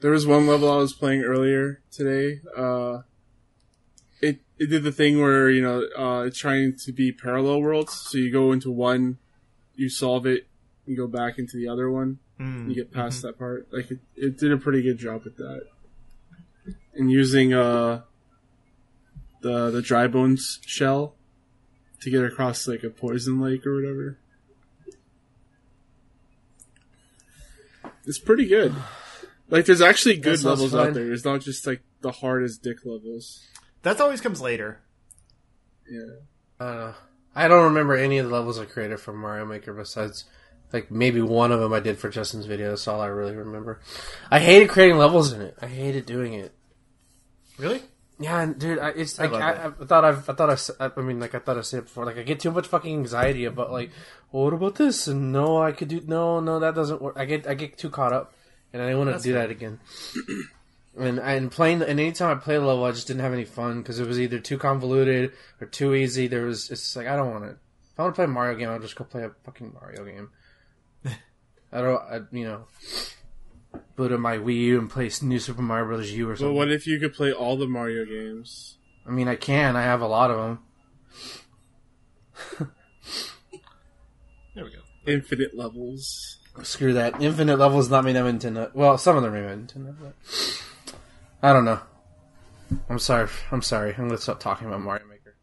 [0.00, 2.40] There was one level I was playing earlier today.
[2.56, 3.00] Uh,
[4.20, 7.94] it it did the thing where you know uh, it's trying to be parallel worlds.
[7.94, 9.18] So you go into one,
[9.74, 10.46] you solve it,
[10.86, 12.68] you go back into the other one, Mm.
[12.68, 13.66] you get past that part.
[13.72, 15.62] Like it, it did a pretty good job with that.
[16.94, 18.02] And using uh
[19.40, 21.14] the the dry bones shell
[22.00, 24.18] to get across like a poison lake or whatever.
[28.06, 28.72] It's pretty good.
[29.48, 30.88] Like there's actually good That levels fun.
[30.88, 31.12] out there.
[31.12, 33.46] It's not just like the hardest dick levels.
[33.82, 34.80] That always comes later.
[35.90, 36.00] Yeah.
[36.60, 36.94] I don't.
[37.34, 40.24] I don't remember any of the levels I created for Mario Maker besides
[40.72, 42.70] like maybe one of them I did for Justin's video.
[42.70, 43.80] That's all I really remember.
[44.30, 45.56] I hated creating levels in it.
[45.62, 46.52] I hated doing it.
[47.58, 47.80] Really?
[48.20, 49.74] Yeah, dude, I, it's I like love I, it.
[49.80, 51.78] I, thought I've, I thought I, s- I I mean, like I thought I said
[51.78, 52.04] it before.
[52.04, 53.90] Like I get too much fucking anxiety about like,
[54.32, 55.06] well, what about this?
[55.06, 57.14] And no, I could do no, no, that doesn't work.
[57.16, 58.34] I get, I get too caught up,
[58.72, 59.80] and I didn't want to do that again.
[60.98, 63.82] and and playing, and anytime I play a level, I just didn't have any fun
[63.82, 66.26] because it was either too convoluted or too easy.
[66.26, 67.56] There was, it's just like I don't want it.
[67.92, 70.04] If I want to play a Mario game, I'll just go play a fucking Mario
[70.04, 70.30] game.
[71.72, 72.64] I don't, I, you know,
[73.96, 76.10] boot up my Wii U and play New Super Mario Bros.
[76.12, 76.54] U or something.
[76.54, 78.78] But what if you could play all the Mario games?
[79.06, 79.74] I mean, I can.
[79.76, 80.58] I have a lot of
[82.60, 82.72] them.
[84.58, 84.80] There we go.
[85.06, 86.38] Infinite levels.
[86.62, 87.20] Screw that.
[87.22, 88.74] Infinite levels not made by Nintendo.
[88.74, 90.94] Well, some of them are made by Nintendo, but
[91.42, 91.80] I don't know.
[92.88, 93.28] I'm sorry.
[93.50, 93.94] I'm sorry.
[93.96, 95.34] I'm gonna stop talking about Mario Maker.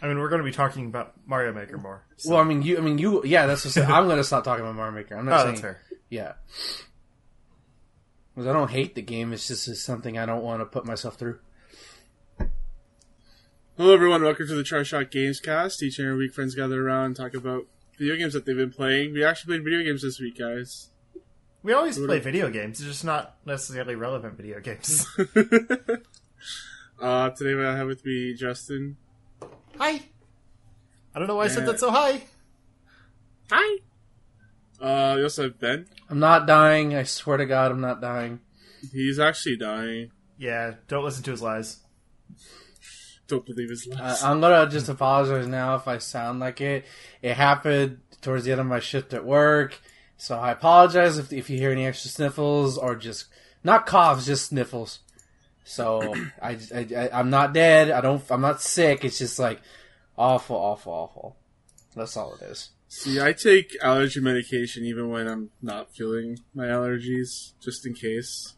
[0.00, 2.04] I mean, we're going to be talking about Mario Maker more.
[2.16, 2.78] so- Well, I mean, you.
[2.78, 3.24] I mean, you.
[3.24, 3.64] Yeah, that's.
[3.64, 5.16] Just, I'm gonna stop talking about Mario Maker.
[5.16, 5.74] I'm not oh, saying.
[6.08, 6.34] Yeah.
[8.34, 9.32] Because I don't hate the game.
[9.32, 11.40] It's just it's something I don't want to put myself through.
[13.78, 14.22] Hello, everyone.
[14.24, 15.82] Welcome to the Try Shot Games Cast.
[15.84, 18.72] Each and every week, friends gather around and talk about video games that they've been
[18.72, 19.12] playing.
[19.12, 20.88] We actually played video games this week, guys.
[21.62, 25.06] We always What play are- video games, it's just not necessarily relevant video games.
[27.00, 28.96] uh, today I have with me Justin.
[29.78, 30.02] Hi.
[31.14, 32.22] I don't know why I said that so high.
[33.50, 33.78] Hi.
[34.80, 35.86] Uh, we also have Ben.
[36.10, 36.96] I'm not dying.
[36.96, 38.40] I swear to God, I'm not dying.
[38.92, 40.10] He's actually dying.
[40.36, 41.78] Yeah, don't listen to his lies.
[43.28, 44.16] Don't believe his Uh.
[44.22, 46.84] I'm gonna just apologize now if I sound like it.
[47.22, 49.78] It happened towards the end of my shift at work,
[50.16, 53.26] so I apologize if if you hear any extra sniffles or just
[53.62, 55.00] not coughs, just sniffles.
[55.64, 57.90] So I, I, I I'm not dead.
[57.90, 58.22] I don't.
[58.30, 59.04] I'm not sick.
[59.04, 59.60] It's just like
[60.16, 61.36] awful, awful, awful.
[61.94, 62.70] That's all it is.
[62.88, 68.54] See, I take allergy medication even when I'm not feeling my allergies, just in case.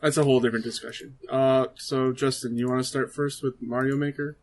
[0.00, 1.18] That's a whole different discussion.
[1.28, 4.36] Uh, so Justin, you want to start first with Mario Maker?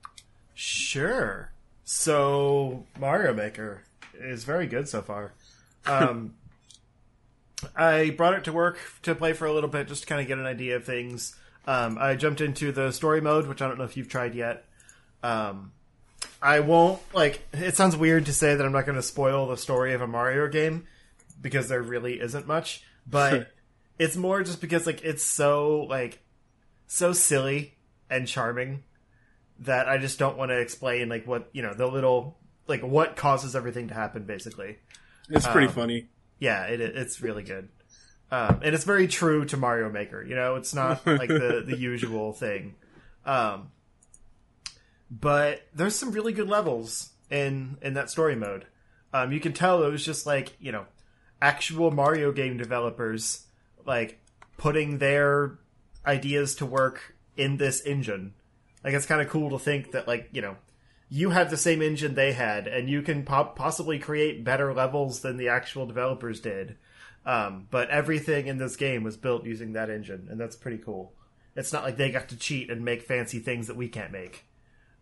[0.53, 1.51] Sure.
[1.83, 3.83] So Mario Maker
[4.19, 5.33] is very good so far.
[5.85, 6.33] Um,
[7.75, 10.27] I brought it to work to play for a little bit, just to kind of
[10.27, 11.35] get an idea of things.
[11.67, 14.65] Um, I jumped into the story mode, which I don't know if you've tried yet.
[15.23, 15.71] Um,
[16.41, 17.41] I won't like.
[17.53, 20.07] It sounds weird to say that I'm not going to spoil the story of a
[20.07, 20.85] Mario game
[21.41, 23.51] because there really isn't much, but
[23.99, 26.19] it's more just because like it's so like
[26.87, 27.75] so silly
[28.09, 28.83] and charming
[29.59, 33.15] that I just don't want to explain like what you know the little like what
[33.15, 34.77] causes everything to happen basically.
[35.29, 36.07] It's pretty Um, funny.
[36.39, 37.69] Yeah, it it's really good.
[38.31, 40.23] Um, and it's very true to Mario Maker.
[40.23, 42.75] You know, it's not like the the usual thing.
[43.25, 43.71] Um,
[45.09, 48.65] but there's some really good levels in in that story mode.
[49.13, 50.85] Um, you can tell it was just like you know
[51.41, 53.44] actual Mario game developers
[53.85, 54.19] like
[54.57, 55.59] putting their
[56.05, 58.33] ideas to work in this engine.
[58.83, 60.57] Like it's kind of cool to think that like you know
[61.09, 65.21] you have the same engine they had, and you can po- possibly create better levels
[65.21, 66.77] than the actual developers did.
[67.25, 71.13] Um, but everything in this game was built using that engine, and that's pretty cool.
[71.55, 74.45] It's not like they got to cheat and make fancy things that we can't make.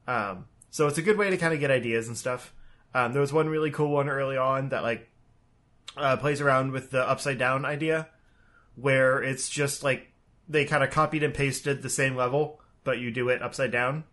[0.07, 2.53] Um, so it's a good way to kind of get ideas and stuff.
[2.93, 5.09] Um, there was one really cool one early on that like
[5.97, 8.07] uh, plays around with the upside down idea,
[8.75, 10.11] where it's just like
[10.47, 14.03] they kind of copied and pasted the same level, but you do it upside down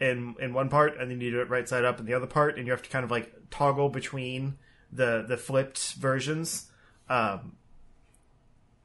[0.00, 2.26] in in one part, and then you do it right side up in the other
[2.26, 4.58] part, and you have to kind of like toggle between
[4.92, 6.70] the the flipped versions
[7.08, 7.56] um,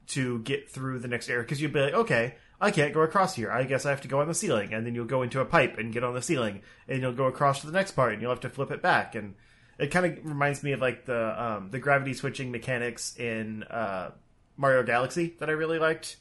[0.06, 1.42] to get through the next area.
[1.42, 3.50] Because you'd be like, okay, I can't go across here.
[3.50, 5.44] I guess I have to go on the ceiling, and then you'll go into a
[5.44, 8.22] pipe and get on the ceiling, and you'll go across to the next part, and
[8.22, 9.14] you'll have to flip it back.
[9.14, 9.34] And
[9.78, 14.10] it kind of reminds me of like the um, the gravity switching mechanics in uh,
[14.58, 16.16] Mario Galaxy that I really liked.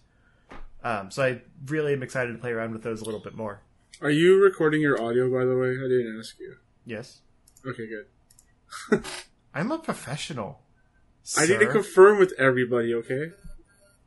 [0.83, 3.61] Um, so I really am excited to play around with those a little bit more.
[3.99, 5.71] Are you recording your audio, by the way?
[5.71, 6.55] I didn't ask you.
[6.85, 7.21] Yes.
[7.65, 9.03] Okay, good.
[9.53, 10.61] I'm a professional.
[11.35, 13.31] I need to confirm with everybody, okay?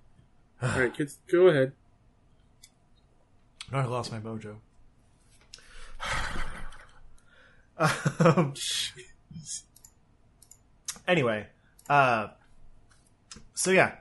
[0.63, 1.73] Alright, kids, go ahead.
[3.73, 4.57] No, I lost my mojo.
[8.21, 8.55] um,
[11.09, 11.47] anyway,
[11.89, 12.29] uh,
[13.55, 13.97] so yeah,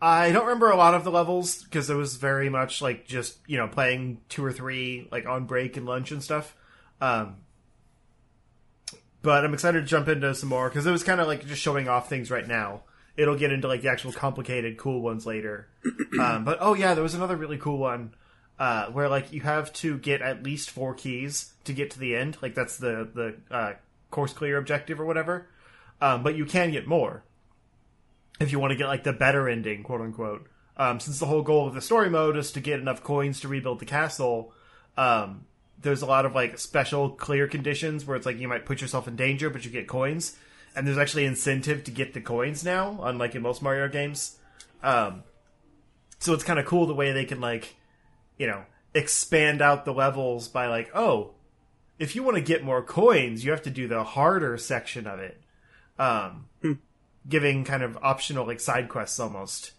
[0.00, 3.38] I don't remember a lot of the levels because it was very much like just
[3.46, 6.54] you know playing two or three like on break and lunch and stuff.
[7.00, 7.36] Um,
[9.22, 11.60] but I'm excited to jump into some more because it was kind of like just
[11.60, 12.82] showing off things right now.
[13.16, 15.68] It'll get into like the actual complicated, cool ones later.
[16.20, 18.14] um, but oh yeah, there was another really cool one
[18.60, 22.14] uh, where like you have to get at least four keys to get to the
[22.14, 22.38] end.
[22.40, 23.72] Like that's the the uh,
[24.12, 25.48] course clear objective or whatever.
[26.00, 27.24] Um, but you can get more
[28.40, 30.48] if you want to get like the better ending, quote unquote.
[30.76, 33.48] Um, since the whole goal of the story mode is to get enough coins to
[33.48, 34.52] rebuild the castle,
[34.96, 35.46] um,
[35.80, 39.08] there's a lot of like special clear conditions where it's like you might put yourself
[39.08, 40.36] in danger, but you get coins.
[40.76, 44.36] And there's actually incentive to get the coins now, unlike in most Mario games.
[44.82, 45.24] Um,
[46.20, 47.74] so it's kind of cool the way they can like,
[48.36, 48.64] you know,
[48.94, 51.32] expand out the levels by like, oh,
[51.98, 55.18] if you want to get more coins, you have to do the harder section of
[55.18, 55.40] it.
[55.98, 56.46] Um,
[57.28, 59.72] giving kind of optional like side quests almost.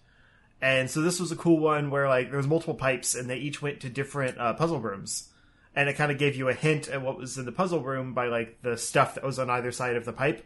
[0.61, 3.37] And so this was a cool one where like there was multiple pipes and they
[3.37, 5.29] each went to different uh, puzzle rooms,
[5.75, 8.13] and it kind of gave you a hint at what was in the puzzle room
[8.13, 10.45] by like the stuff that was on either side of the pipe.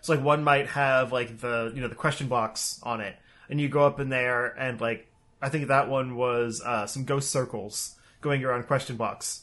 [0.00, 3.16] So like one might have like the you know the question box on it,
[3.50, 5.08] and you go up in there and like
[5.42, 9.42] I think that one was uh, some ghost circles going around question box,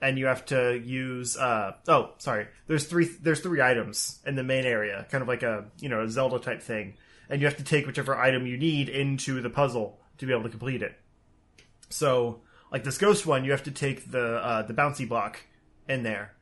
[0.00, 2.48] and you have to use uh oh sorry.
[2.66, 6.02] There's three there's three items in the main area kind of like a you know
[6.02, 6.94] a zelda type thing.
[7.28, 10.44] And you have to take whichever item you need into the puzzle to be able
[10.44, 10.98] to complete it.
[11.88, 15.40] So like this ghost one you have to take the uh the bouncy block
[15.88, 16.34] in there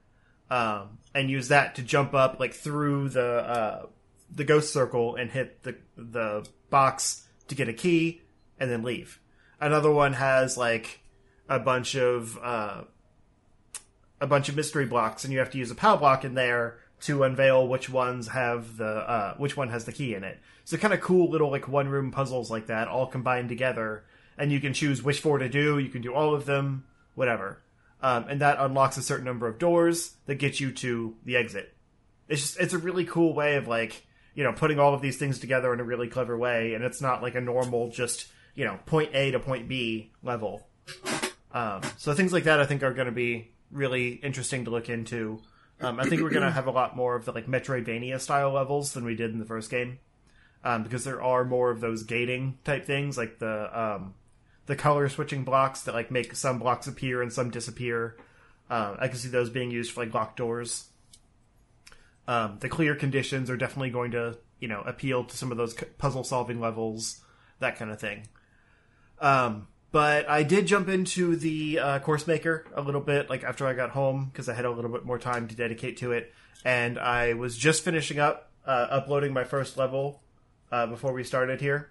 [0.50, 3.86] um and use that to jump up like through the uh
[4.34, 8.20] the ghost circle and hit the the box to get a key
[8.58, 9.20] and then leave.
[9.60, 11.00] Another one has like
[11.48, 12.82] a bunch of uh
[14.20, 16.78] a bunch of mystery blocks, and you have to use a power block in there
[17.02, 20.38] to unveil which ones have the uh, which one has the key in it.
[20.64, 24.04] So kind of cool little like one room puzzles like that, all combined together,
[24.38, 25.78] and you can choose which four to do.
[25.78, 26.84] You can do all of them,
[27.14, 27.60] whatever,
[28.02, 31.74] um, and that unlocks a certain number of doors that get you to the exit.
[32.28, 35.18] It's just it's a really cool way of like you know putting all of these
[35.18, 38.64] things together in a really clever way, and it's not like a normal just you
[38.64, 40.66] know point A to point B level.
[41.52, 44.88] Um, so things like that I think are going to be really interesting to look
[44.88, 45.40] into.
[45.80, 48.52] Um, I think we're going to have a lot more of the like Metroidvania style
[48.52, 49.98] levels than we did in the first game,
[50.62, 54.14] um, because there are more of those gating type things, like the um,
[54.66, 58.16] the color switching blocks that like make some blocks appear and some disappear.
[58.70, 60.88] Uh, I can see those being used for like locked doors.
[62.26, 65.74] Um, the clear conditions are definitely going to you know appeal to some of those
[65.98, 67.20] puzzle solving levels,
[67.58, 68.28] that kind of thing.
[69.20, 73.64] Um, but I did jump into the uh, course maker a little bit, like after
[73.64, 76.34] I got home, because I had a little bit more time to dedicate to it,
[76.64, 80.20] and I was just finishing up uh, uploading my first level
[80.72, 81.90] uh, before we started here,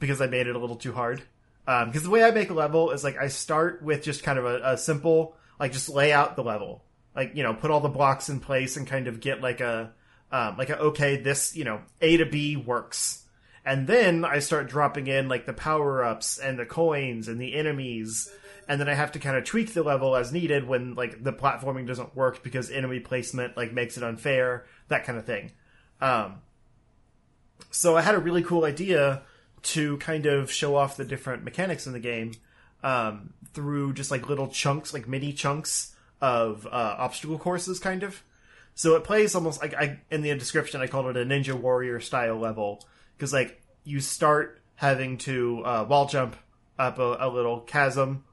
[0.00, 1.22] because I made it a little too hard.
[1.64, 4.44] Because the way I make a level is like I start with just kind of
[4.44, 6.82] a, a simple, like just lay out the level,
[7.14, 9.92] like you know, put all the blocks in place and kind of get like a,
[10.32, 13.25] um, like a okay, this you know, A to B works
[13.66, 17.52] and then I start dropping in like the power ups and the coins and the
[17.54, 18.30] enemies,
[18.68, 21.32] and then I have to kind of tweak the level as needed when like the
[21.32, 25.50] platforming doesn't work because enemy placement like makes it unfair, that kind of thing.
[26.00, 26.36] Um,
[27.72, 29.22] so I had a really cool idea
[29.62, 32.34] to kind of show off the different mechanics in the game
[32.84, 38.22] um, through just like little chunks, like mini chunks of uh, obstacle courses, kind of.
[38.76, 41.98] So it plays almost like I in the description I called it a Ninja Warrior
[41.98, 42.84] style level
[43.16, 46.36] because like you start having to uh, wall jump
[46.78, 48.24] up a, a little chasm,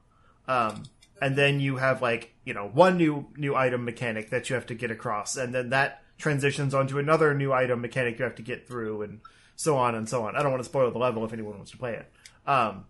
[0.46, 0.84] um,
[1.20, 4.66] and then you have like you know one new new item mechanic that you have
[4.66, 8.42] to get across, and then that transitions onto another new item mechanic you have to
[8.42, 9.20] get through, and
[9.56, 10.36] so on and so on.
[10.36, 12.12] I don't want to spoil the level if anyone wants to play it,
[12.46, 12.84] um,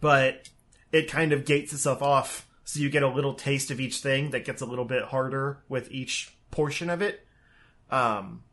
[0.00, 0.48] but
[0.92, 4.30] it kind of gates itself off, so you get a little taste of each thing
[4.30, 7.26] that gets a little bit harder with each portion of it.
[7.90, 8.44] Um,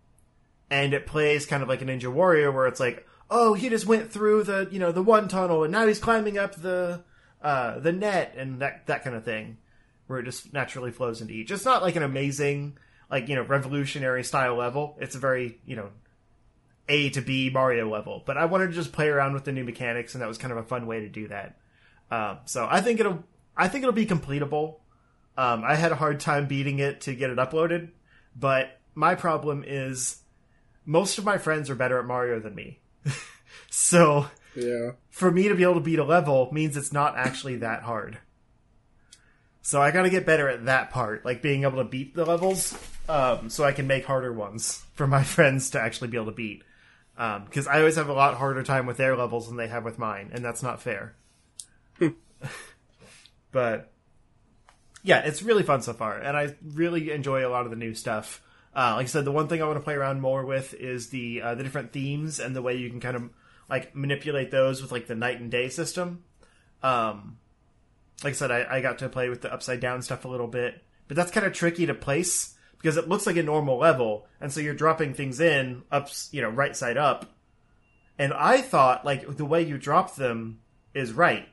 [0.70, 3.86] and it plays kind of like a Ninja Warrior, where it's like, oh, he just
[3.86, 7.04] went through the you know the one tunnel, and now he's climbing up the
[7.42, 9.58] uh, the net, and that that kind of thing,
[10.08, 11.52] where it just naturally flows into each.
[11.52, 12.78] It's not like an amazing
[13.10, 14.98] like you know revolutionary style level.
[15.00, 15.90] It's a very you know
[16.88, 19.64] A to B Mario level, but I wanted to just play around with the new
[19.64, 21.58] mechanics, and that was kind of a fun way to do that.
[22.12, 23.24] Um, so I think it'll
[23.56, 24.76] I think it'll be completable.
[25.38, 27.92] Um, I had a hard time beating it to get it uploaded
[28.36, 30.18] But my problem is
[30.86, 32.80] most of my friends are better at Mario than me.
[33.70, 34.92] so Yeah.
[35.10, 38.18] for me to be able to beat a level means it's not actually that hard.
[39.62, 42.26] So I got to get better at that part, like being able to beat the
[42.26, 42.76] levels,
[43.08, 46.32] um, so I can make harder ones for my friends to actually be able to
[46.32, 46.64] beat.
[47.16, 50.00] Because I always have a lot harder time with their levels than they have with
[50.00, 51.16] mine, and that's not fair.
[53.52, 53.92] but
[55.04, 57.94] yeah, it's really fun so far, and I really enjoy a lot of the new
[57.94, 58.42] stuff.
[58.80, 61.10] Uh, like I said, the one thing I want to play around more with is
[61.10, 63.30] the uh, the different themes and the way you can kind of
[63.70, 66.24] like manipulate those with like the night and day system.
[66.82, 67.40] Um,
[68.24, 70.48] like I said, I, I got to play with the upside down stuff a little
[70.48, 74.28] bit, but that's kind of tricky to place because it looks like a normal level,
[74.40, 77.26] and so you're dropping things in up, you know, right side up.
[78.18, 80.62] And I thought like the way you drop them
[80.94, 81.50] is right,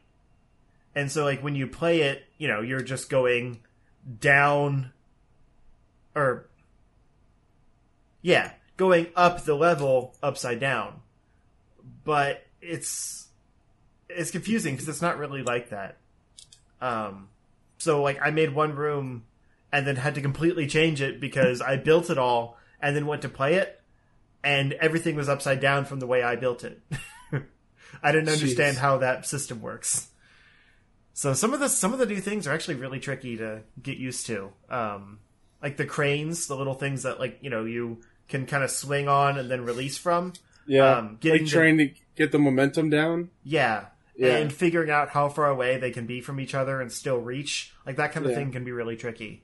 [0.95, 3.63] and so like when you play it, you know, you're just going
[4.21, 4.93] down,
[6.15, 6.47] or
[8.27, 11.01] yeah, going up the level upside down,
[12.03, 13.29] but it's
[14.09, 15.99] it's confusing because it's not really like that.
[16.81, 17.29] Um,
[17.79, 19.27] so like I made one room
[19.71, 23.23] and then had to completely change it because I built it all and then went
[23.23, 23.81] to play it
[24.43, 26.83] and everything was upside down from the way I built it.
[28.03, 28.81] I didn't understand Jeez.
[28.81, 30.09] how that system works.
[31.13, 33.99] So some of the some of the new things are actually really tricky to get
[33.99, 34.51] used to.
[34.69, 35.21] Um,
[35.63, 39.09] like the cranes, the little things that like you know you can kind of swing
[39.09, 40.33] on and then release from.
[40.67, 40.97] Yeah.
[40.99, 43.31] Um, getting like the- trying to get the momentum down.
[43.45, 43.87] Yeah.
[44.17, 44.37] Yeah.
[44.37, 47.73] And figuring out how far away they can be from each other and still reach,
[47.85, 48.39] like that kind of Yeah.
[48.39, 49.43] thing can be really tricky.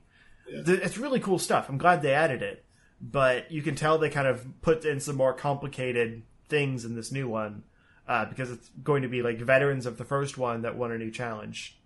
[0.49, 0.61] Yeah.
[0.65, 1.69] It's really cool stuff.
[1.69, 2.65] I'm glad they added it,
[2.99, 7.11] but you can tell they kind of put in some more complicated things in this
[7.11, 7.63] new one
[8.07, 10.97] uh, because it's going to be like veterans of the first one that won a
[10.97, 11.77] new challenge.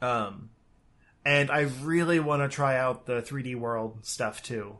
[0.00, 0.50] Um,
[1.24, 4.76] and I really want to try out the 3D world stuff too.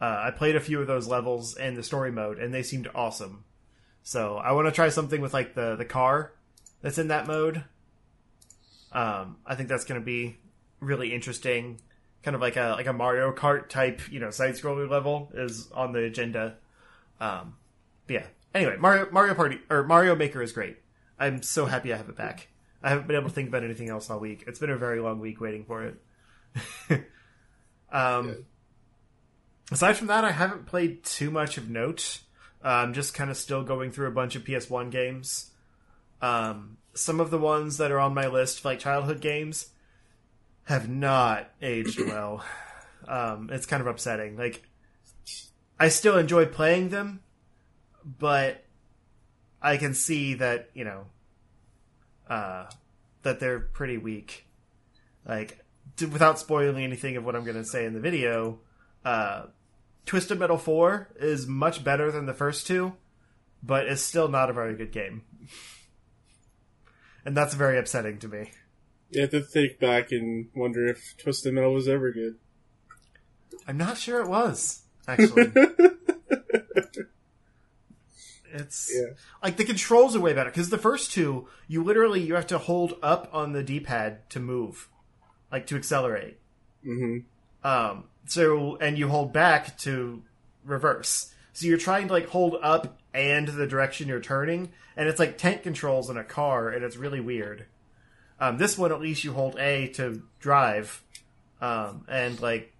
[0.00, 2.88] Uh, I played a few of those levels in the story mode, and they seemed
[2.94, 3.44] awesome.
[4.02, 6.32] So I want to try something with like the the car
[6.82, 7.64] that's in that mode.
[8.92, 10.36] Um, I think that's going to be
[10.80, 11.80] really interesting.
[12.22, 15.70] Kind of like a like a Mario Kart type, you know, side scroller level is
[15.72, 16.56] on the agenda.
[17.20, 17.56] Um,
[18.06, 18.26] but yeah.
[18.54, 20.76] Anyway, Mario Mario Party or Mario Maker is great.
[21.18, 22.48] I'm so happy I have it back.
[22.82, 24.44] I haven't been able to think about anything else all week.
[24.46, 27.06] It's been a very long week waiting for it.
[27.92, 28.44] um.
[29.70, 32.20] Aside from that, I haven't played too much of note.
[32.64, 35.50] Uh, I'm just kind of still going through a bunch of PS1 games.
[36.20, 39.68] Um, some of the ones that are on my list, like childhood games,
[40.64, 42.44] have not aged well.
[43.06, 44.36] Um, it's kind of upsetting.
[44.36, 44.62] Like,
[45.78, 47.20] I still enjoy playing them,
[48.04, 48.64] but
[49.60, 51.04] I can see that you know
[52.28, 52.66] uh,
[53.22, 54.46] that they're pretty weak.
[55.26, 55.64] Like,
[55.96, 58.60] d- without spoiling anything of what I'm going to say in the video,
[59.04, 59.46] uh,
[60.06, 62.94] Twisted Metal 4 is much better than the first two,
[63.62, 65.22] but it's still not a very good game.
[67.24, 68.52] And that's very upsetting to me.
[69.10, 72.36] You have to think back and wonder if Twisted Metal was ever good.
[73.66, 75.52] I'm not sure it was, actually.
[78.52, 79.14] it's Yeah.
[79.42, 82.58] like the controls are way better because the first two you literally you have to
[82.58, 84.88] hold up on the d-pad to move
[85.50, 86.38] like to accelerate
[86.82, 87.18] hmm
[87.64, 90.22] um so and you hold back to
[90.64, 91.32] reverse.
[91.52, 95.38] So you're trying to like hold up and the direction you're turning and it's like
[95.38, 97.66] tank controls in a car and it's really weird.
[98.38, 101.02] Um this one at least you hold a to drive
[101.60, 102.72] um and like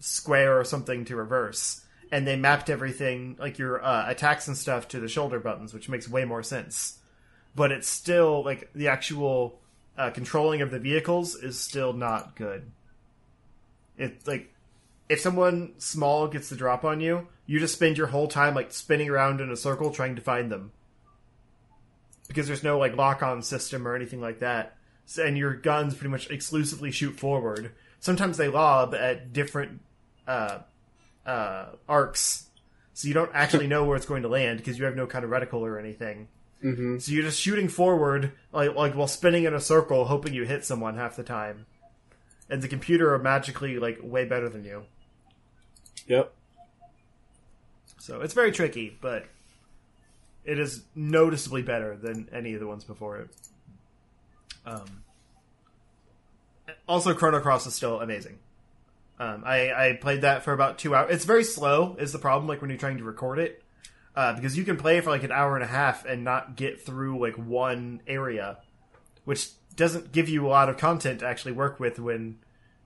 [0.00, 1.84] square or something to reverse.
[2.10, 5.88] And they mapped everything like your uh, attacks and stuff to the shoulder buttons which
[5.88, 6.98] makes way more sense.
[7.54, 9.60] But it's still like the actual
[9.96, 12.70] uh, controlling of the vehicles is still not good.
[13.96, 14.54] It's like
[15.08, 18.72] if someone small gets the drop on you you just spend your whole time like
[18.72, 20.70] spinning around in a circle trying to find them.
[22.28, 24.76] Because there's no like lock on system or anything like that.
[25.06, 27.72] So, and your guns pretty much exclusively shoot forward.
[28.00, 29.80] Sometimes they lob at different
[30.26, 30.58] uh,
[31.24, 32.48] uh, arcs,
[32.92, 35.24] so you don't actually know where it's going to land because you have no kind
[35.24, 36.28] of reticle or anything.
[36.60, 40.44] hmm So you're just shooting forward, like like while spinning in a circle, hoping you
[40.44, 41.64] hit someone half the time.
[42.50, 44.84] And the computer are magically like way better than you,
[46.06, 46.32] Yep.
[47.98, 49.26] so it's very tricky, but
[50.44, 53.28] it is noticeably better than any of the ones before it.
[54.64, 55.02] Um,
[56.86, 58.38] also, Chrono Cross is still amazing.
[59.18, 61.12] Um, I, I played that for about two hours.
[61.12, 63.62] It's very slow, is the problem, like when you're trying to record it.
[64.14, 66.80] Uh, because you can play for like an hour and a half and not get
[66.80, 68.58] through like one area,
[69.24, 72.38] which doesn't give you a lot of content to actually work with when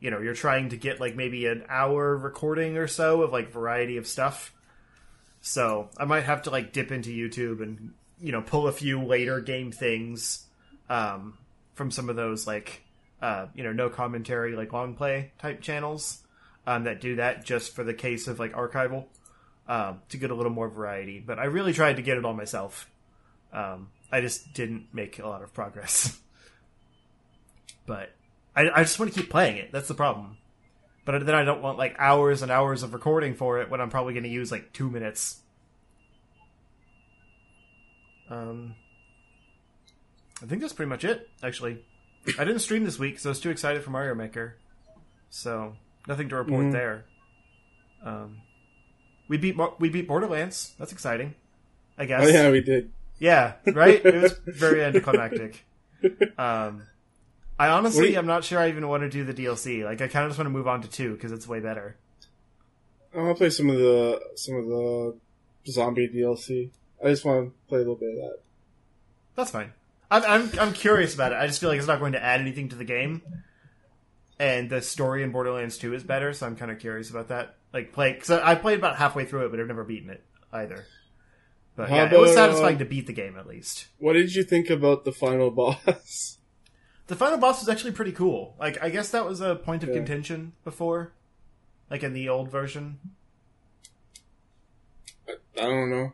[0.02, 3.52] you know you're trying to get like maybe an hour recording or so of like
[3.52, 4.52] variety of stuff.
[5.40, 9.00] So I might have to like dip into YouTube and you know pull a few
[9.00, 10.44] later game things
[10.90, 11.38] um,
[11.74, 12.82] from some of those like
[13.22, 16.22] uh, you know no commentary like long play type channels
[16.66, 19.04] um, that do that just for the case of like archival
[19.68, 21.20] um, to get a little more variety.
[21.20, 22.90] But I really tried to get it all myself.
[23.52, 26.18] Um, I just didn't make a lot of progress.
[27.86, 28.10] but
[28.54, 29.72] I, I just want to keep playing it.
[29.72, 30.36] That's the problem.
[31.04, 33.90] But then I don't want like hours and hours of recording for it when I'm
[33.90, 35.38] probably going to use like two minutes.
[38.30, 38.74] Um,
[40.42, 41.28] I think that's pretty much it.
[41.42, 41.84] Actually,
[42.38, 44.56] I didn't stream this week because I was too excited for Mario Maker,
[45.30, 45.74] so
[46.08, 46.72] nothing to report Mhm.
[46.72, 47.04] there.
[48.04, 48.38] Um,
[49.28, 50.74] we beat we beat Borderlands.
[50.78, 51.34] That's exciting.
[51.98, 52.24] I guess.
[52.24, 52.90] Oh yeah, we did.
[53.18, 54.04] Yeah, right?
[54.04, 55.64] It was very anticlimactic.
[56.36, 56.82] Um,
[57.58, 59.84] I honestly, you- I'm not sure I even want to do the DLC.
[59.84, 61.96] Like, I kind of just want to move on to two because it's way better.
[63.14, 65.16] I want to play some of the some of the
[65.66, 66.70] zombie DLC.
[67.04, 68.38] I just want to play a little bit of that.
[69.36, 69.72] That's fine.
[70.10, 71.36] I'm, I'm I'm curious about it.
[71.36, 73.22] I just feel like it's not going to add anything to the game,
[74.38, 76.32] and the story in Borderlands Two is better.
[76.32, 77.56] So I'm kind of curious about that.
[77.72, 80.84] Like, play because I played about halfway through it, but I've never beaten it either.
[81.76, 83.86] But How yeah, it was satisfying uh, to beat the game at least.
[83.98, 86.38] What did you think about the final boss?
[87.12, 88.54] The final boss was actually pretty cool.
[88.58, 89.96] Like, I guess that was a point of Yeah.
[89.96, 91.12] contention before,
[91.90, 92.98] like in the old version.
[95.28, 96.12] I don't know.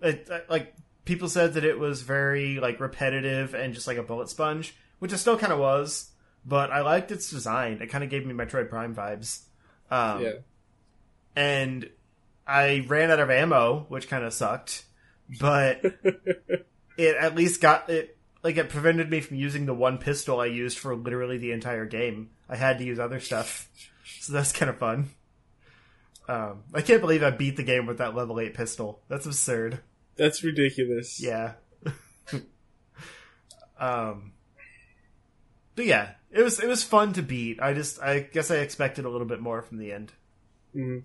[0.00, 4.02] it, uh, like people said that it was very like repetitive and just like a
[4.04, 6.10] bullet sponge, which it still kind of was.
[6.46, 7.80] But I liked its design.
[7.82, 9.40] It kind of gave me Metroid Prime vibes.
[9.90, 10.32] Um, yeah,
[11.34, 11.90] And
[12.46, 14.84] I ran out of ammo, which kind of sucked.
[15.40, 15.80] But
[16.96, 18.16] it at least got it.
[18.42, 21.86] Like it prevented me from using the one pistol I used for literally the entire
[21.86, 22.30] game.
[22.48, 23.68] I had to use other stuff,
[24.20, 25.10] so that's kind of fun.
[26.28, 29.00] Um, I can't believe I beat the game with that level eight pistol.
[29.08, 29.80] That's absurd.
[30.16, 31.20] that's ridiculous.
[31.22, 31.54] Yeah.
[33.78, 34.32] um
[35.74, 37.60] But yeah, it was it was fun to beat.
[37.62, 40.12] I just I guess I expected a little bit more from the end.
[40.76, 41.02] Mhm.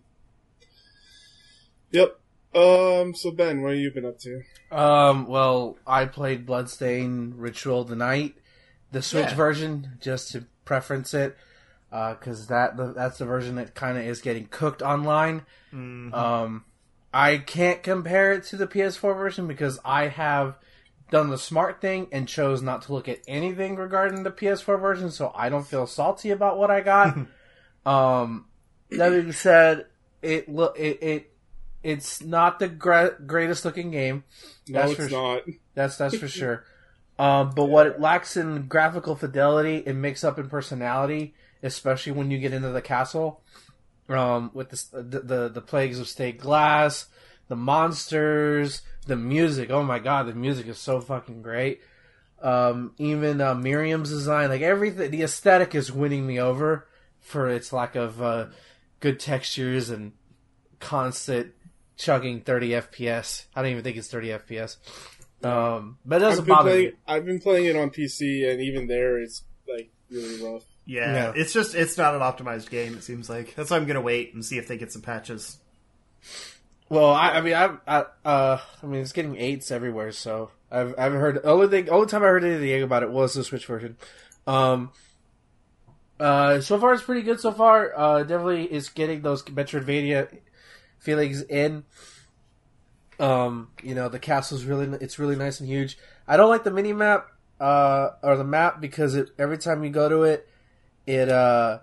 [1.92, 2.20] Yep.
[2.56, 3.14] Um.
[3.16, 4.42] So Ben, what have you been up to?
[4.72, 8.36] Um, well, I played Bloodstained Ritual of the Night,
[8.92, 9.36] the Switch Yeah.
[9.36, 11.38] version, just to preference it,
[11.92, 15.44] uh, because that that's the version that kind of is getting cooked online.
[15.74, 16.66] Mm, Um,
[17.14, 20.58] I can't compare it to the PS4 version because I have
[21.12, 25.12] done the smart thing and chose not to look at anything regarding the PS4 version,
[25.12, 27.16] so I don't feel salty about what I got.
[27.86, 28.46] um,
[28.90, 29.86] that being said,
[30.24, 31.33] it look it, it
[31.84, 34.24] it's not the gra- greatest looking game.
[34.68, 35.42] No, That's it's for- not.
[35.76, 36.64] That's that's for sure.
[37.20, 42.32] Um, but what it lacks in graphical fidelity, it makes up in personality, especially when
[42.32, 43.42] you get into the castle.
[44.10, 47.08] Um, with the, the the the plagues of stained glass,
[47.48, 49.70] the monsters, the music.
[49.70, 51.82] Oh my god, the music is so fucking great.
[52.42, 56.88] Um, even uh, Miriam's design, like everything, the aesthetic is winning me over
[57.22, 58.48] for its lack of uh,
[59.00, 60.12] good textures and
[60.82, 61.54] constant
[61.98, 63.46] chugging 30 FPS.
[63.56, 64.78] I don't even think it's 30 FPS.
[65.44, 66.86] Um, but it I've doesn't been bother playing.
[66.88, 66.94] me.
[67.08, 70.64] I've been playing it on PC, and even there, it's like really rough.
[70.86, 71.34] yeah, Yeah.
[71.36, 72.94] it's just it's not an optimized game.
[72.94, 75.58] It seems like that's why I'm gonna wait and see if they get some patches.
[76.90, 80.94] Well, I, I mean, I, I, uh, I mean, it's getting eights everywhere, so I've,
[80.98, 81.40] I've heard.
[81.44, 83.98] Only thing, only time I heard anything about it was the Switch version.
[84.46, 84.92] Um,
[86.20, 87.40] uh, so far it's pretty good.
[87.40, 90.38] So far, uh, definitely is getting those Metroidvania
[91.04, 91.84] feelings in.
[93.20, 95.98] Um, you know, the castle's really, it's really nice and huge.
[96.28, 97.28] I don't like the mini map,
[97.60, 100.48] uh, or the map because it every time you go to it,
[101.06, 101.80] it, uh,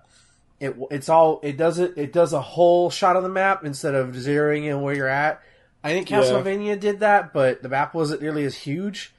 [0.59, 3.95] it it's all it does it it does a whole shot of the map instead
[3.95, 5.41] of zeroing in where you're at.
[5.83, 6.21] I think Yeah.
[6.21, 9.15] Castlevania did that, but the map wasn't nearly as huge,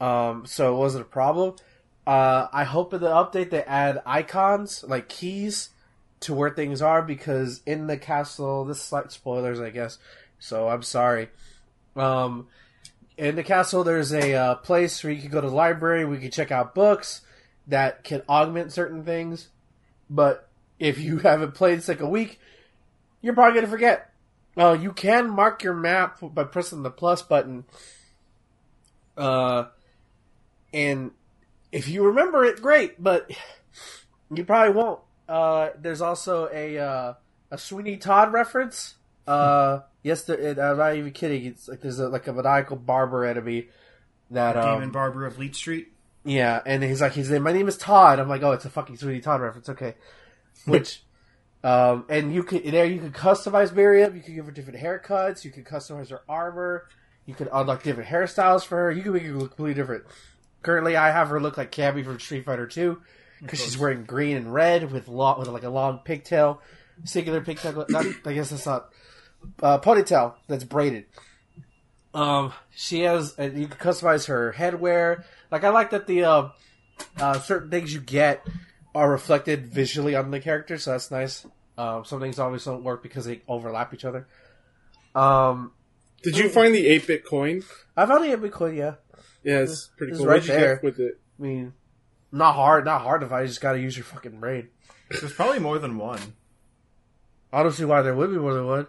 [0.00, 1.56] um, so it wasn't a problem.
[2.06, 5.70] Uh, I hope in the update they add icons like keys
[6.20, 9.98] to where things are because in the castle, this is slight spoilers, I guess.
[10.38, 11.28] So I'm sorry.
[11.96, 12.46] Um,
[13.16, 16.04] in the castle, there's a uh, place where you can go to the library.
[16.04, 17.22] We can check out books
[17.66, 19.48] that can augment certain things.
[20.08, 22.38] But if you haven't played like a week,
[23.20, 24.12] you're probably gonna forget.
[24.56, 27.64] Uh, you can mark your map by pressing the plus button.
[29.16, 29.66] Uh,
[30.72, 31.12] and
[31.70, 33.02] if you remember it, great.
[33.02, 33.30] But
[34.34, 35.00] you probably won't.
[35.30, 37.14] Uh, there's also a uh,
[37.52, 38.96] a Sweeney Todd reference.
[39.28, 41.44] Uh, yes, there, it, I'm not even kidding.
[41.44, 43.68] It's like there's a, like a maniacal barber enemy
[44.32, 45.92] that um, Demon Barber of Leech Street.
[46.24, 48.18] yeah, and he's like, he's like, my name is Todd.
[48.18, 49.68] I'm like, oh, it's a fucking Sweeney Todd reference.
[49.68, 49.94] Okay.
[50.64, 51.04] which
[51.64, 54.16] um, and you can there you could customize Miriam.
[54.16, 55.44] You can give her different haircuts.
[55.44, 56.88] You can customize her armor.
[57.24, 58.90] You can unlock different hairstyles for her.
[58.90, 60.06] You can make her look completely different.
[60.62, 63.00] Currently, I have her look like Cammy from Street Fighter Two
[63.40, 66.60] because she's wearing green and red with long, with like a long pigtail,
[67.04, 67.84] singular pigtail.
[67.88, 68.90] Not, I guess that's not
[69.62, 71.06] uh, ponytail that's braided.
[72.12, 75.24] Um, she has uh, you can customize her headwear.
[75.50, 76.48] Like I like that the uh,
[77.18, 78.46] uh, certain things you get
[78.94, 81.46] are reflected visually on the character, so that's nice.
[81.78, 84.26] Um, some things always don't work because they overlap each other.
[85.14, 85.72] Um,
[86.22, 87.62] Did you find the eight bit coin?
[87.96, 88.94] I found it a bit cool, yeah.
[89.42, 90.28] Yeah, it's pretty It's cool.
[90.28, 90.74] right there.
[90.76, 91.18] get with it?
[91.38, 91.72] I mean,
[92.32, 93.42] not hard, not hard to find.
[93.42, 94.68] You just got to use your fucking brain.
[95.10, 96.20] There's probably more than one.
[97.52, 98.86] I don't see why there would be more than one.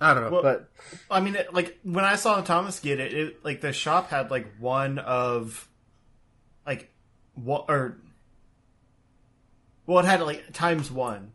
[0.00, 0.70] I don't know, Well- but
[1.10, 4.30] I mean, it, like when I saw Thomas get it, it, like the shop had
[4.30, 5.68] like one of,
[6.64, 6.90] like,
[7.34, 7.98] what or,
[9.86, 11.32] well, it had like times one,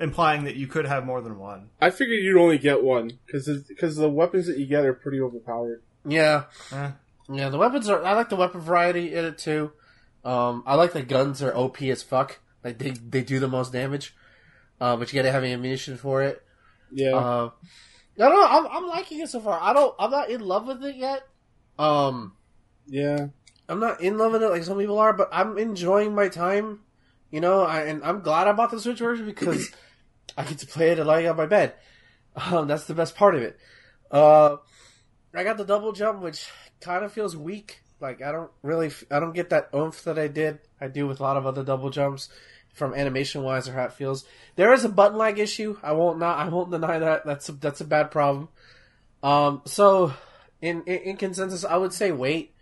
[0.00, 1.68] implying that you could have more than one.
[1.82, 5.20] I figured you'd only get one because because the weapons that you get are pretty
[5.20, 5.82] overpowered.
[6.06, 6.92] yeah, Eh.
[7.30, 7.48] Yeah.
[7.48, 8.04] The weapons are.
[8.04, 9.72] I like the weapon variety in it too.
[10.24, 12.38] Um, I like the guns are OP as fuck.
[12.64, 14.14] Like they they do the most damage,
[14.80, 16.42] uh, but you got to have ammunition for it.
[16.90, 17.50] Yeah, Uh,
[18.18, 18.46] I don't know.
[18.48, 19.60] I'm, I'm liking it so far.
[19.60, 19.94] I don't.
[19.98, 21.22] I'm not in love with it yet.
[21.78, 22.32] Um,
[22.86, 23.28] yeah.
[23.68, 26.80] I'm not in love with it like some people are, but I'm enjoying my time.
[27.30, 29.70] You know, I, and I'm glad I bought the Switch version because
[30.36, 31.74] I get to play it lying on my bed.
[32.34, 33.58] Um, that's the best part of it.
[34.10, 34.56] Uh,
[35.34, 36.48] I got the double jump, which
[36.80, 37.82] kind of feels weak.
[38.00, 40.60] Like I don't really, I don't get that oomph that I did.
[40.80, 42.28] I do with a lot of other double jumps,
[42.78, 44.24] from animation wise or how it feels.
[44.56, 45.76] There is a button lag issue.
[45.82, 46.38] I won't not.
[46.38, 47.26] I won't deny that.
[47.26, 48.48] That's a, that's a bad problem.
[49.22, 50.14] Um, so
[50.62, 52.54] in, in in consensus, I would say wait.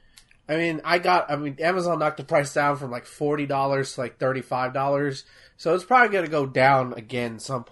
[0.48, 1.30] I mean, I got.
[1.30, 4.72] I mean, Amazon knocked the price down from like forty dollars to like thirty five
[4.72, 5.24] dollars,
[5.56, 7.64] so it's probably going to go down again some.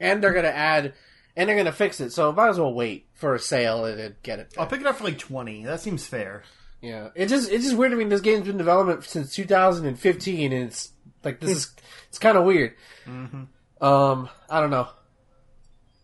[0.00, 0.94] And they're going to add,
[1.36, 2.10] and they're going to fix it.
[2.12, 4.54] So might as well wait for a sale and then get it.
[4.58, 5.64] I'll pick it up for like twenty.
[5.64, 6.42] That seems fair.
[6.80, 8.04] Yeah, it just it's just weird to me.
[8.04, 10.92] This game's been in development since 2015, and it's
[11.24, 11.70] like this is
[12.08, 12.74] it's kind of weird.
[13.80, 14.88] Um, I don't know,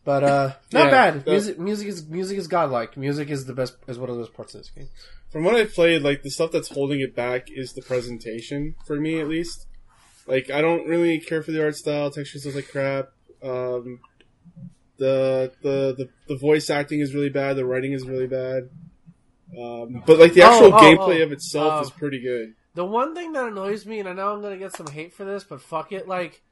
[0.04, 1.24] but uh, not Yeah, bad.
[1.24, 2.96] the- Music, music is music is godlike.
[2.96, 4.88] Music is the best is one of those parts of this game.
[5.30, 8.96] From what I played, like the stuff that's holding it back is the presentation for
[8.96, 9.66] me, at least.
[10.26, 12.10] Like I don't really care for the art style.
[12.10, 13.08] Textures look like crap.
[13.42, 14.00] Um,
[15.00, 17.56] the, the the the voice acting is really bad.
[17.56, 18.68] The writing is really bad.
[19.58, 21.24] Um, but like the Oh, actual oh, gameplay oh.
[21.24, 22.54] of itself Uh, is pretty good.
[22.74, 25.24] The one thing that annoys me, and I know I'm gonna get some hate for
[25.24, 26.42] this, but fuck it, like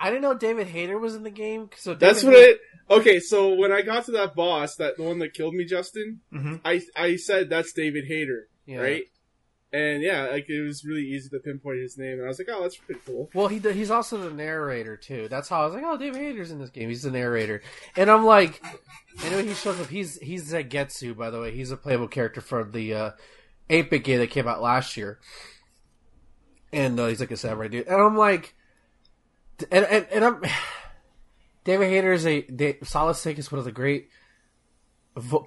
[0.00, 1.70] I didn't know David Hayter was in the game.
[1.76, 2.60] So David That's what it.
[2.90, 6.20] Okay, so when I got to that boss, that the one that killed me, Justin,
[6.34, 6.60] Mhm.
[6.64, 8.78] I I said that's David Hayter, Yeah.
[8.80, 9.04] right?
[9.72, 12.48] And yeah, like it was really easy to pinpoint his name, and I was like,
[12.50, 13.30] oh, that's pretty cool.
[13.32, 15.28] Well, he he's also the narrator too.
[15.30, 16.90] That's how I was like, oh, David Hayter's in this game.
[16.90, 17.62] He's the narrator,
[17.96, 18.62] and I'm like,
[19.24, 19.86] anyway, he shows up.
[19.86, 21.56] He's he's Zangetsu, by the way.
[21.56, 23.10] He's a playable character from the uh,
[23.70, 25.18] 8-bit game that came out last year,
[26.70, 27.86] and uh, he's like a samurai dude.
[27.86, 28.54] And I'm like,
[29.70, 30.42] and and, and I'm
[31.64, 32.44] David Hayter is a
[33.14, 34.10] Snake is one of the great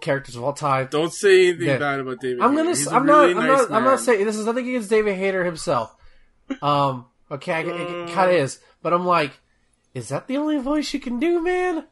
[0.02, 0.88] characters of all time.
[0.92, 1.78] Don't say anything Yeah.
[1.78, 2.42] bad about David.
[2.42, 2.72] I'm gonna.
[2.72, 3.42] S- I'm really not.
[3.44, 3.62] I'm not.
[3.66, 3.84] I'm man.
[3.84, 5.96] not saying this is nothing against David Hayter himself.
[6.62, 7.06] Um.
[7.32, 9.32] Okay, I, it, kind of is, but I'm like,
[9.96, 11.86] is that the only voice you can do, man?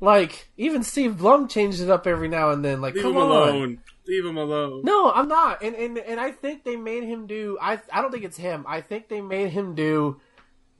[0.00, 2.80] Like, even Steve Blum changed it up every now and then.
[2.82, 3.26] Like, Leave come him on.
[3.48, 3.80] alone.
[4.06, 4.82] Leave him alone.
[4.84, 5.62] No, I'm not.
[5.62, 7.58] And and and I think they made him do.
[7.60, 8.64] I I don't think it's him.
[8.68, 10.20] I think they made him do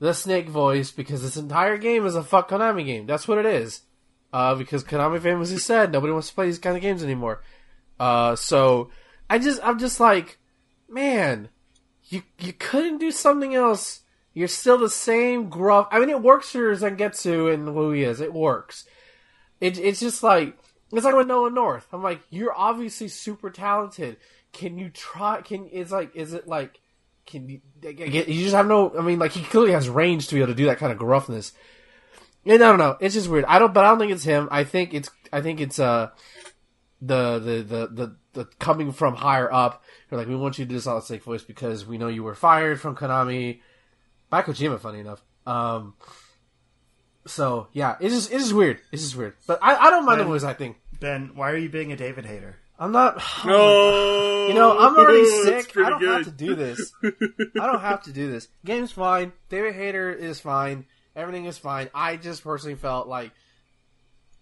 [0.01, 3.07] the Snake voice because this entire game is a fuck Konami game.
[3.07, 3.81] That's what it is.
[4.33, 7.43] Uh, because Konami famously said nobody wants to play these kind of games anymore.
[7.99, 8.91] Uh, so
[9.31, 10.39] I just I'm just like,
[10.89, 11.49] man,
[12.09, 14.01] you you couldn't do something else.
[14.35, 15.89] You're still the same gruff.
[15.91, 18.21] I mean, it works for Zangetsu and who he is.
[18.21, 18.85] It works.
[19.61, 20.57] It, it's just like
[20.93, 21.87] it's like with Nolan North.
[21.93, 24.17] I'm like, you're obviously super talented.
[24.53, 25.43] Can you try?
[25.43, 26.81] Can it's like, is it like,
[27.27, 27.61] can you?
[27.83, 28.97] You just have no.
[28.97, 30.99] I mean, like he clearly has range to be able to do that kind of
[30.99, 31.53] gruffness.
[32.49, 32.97] And I don't know.
[33.01, 33.45] It's just weird.
[33.45, 34.49] I don't, but I don't think it's him.
[34.51, 35.11] I think it's.
[35.33, 36.09] I think it's uh,
[37.03, 39.85] the the the the, the coming from higher up.
[40.09, 42.23] They're like, we want you to do this solid snake voice because we know you
[42.25, 43.61] were fired from Konami
[44.31, 44.81] by Kojima.
[44.81, 45.23] Funny enough.
[45.47, 45.95] Um.
[47.27, 48.81] So yeah, it's just it's just weird.
[48.93, 49.35] It's just weird.
[49.47, 50.75] But I, I don't mind the Ben- voice acting.
[51.01, 52.57] Ben, why are you being a David hater?
[52.79, 53.23] I'm not.
[53.45, 55.77] No, You know, I'm already It's sick.
[55.77, 56.09] I don't good.
[56.09, 56.93] have to do this.
[57.05, 58.49] I don't have to do this.
[58.65, 59.33] Game's fine.
[59.51, 60.87] David Hayter is fine.
[61.19, 61.91] Everything is fine.
[61.93, 63.33] I just personally felt like,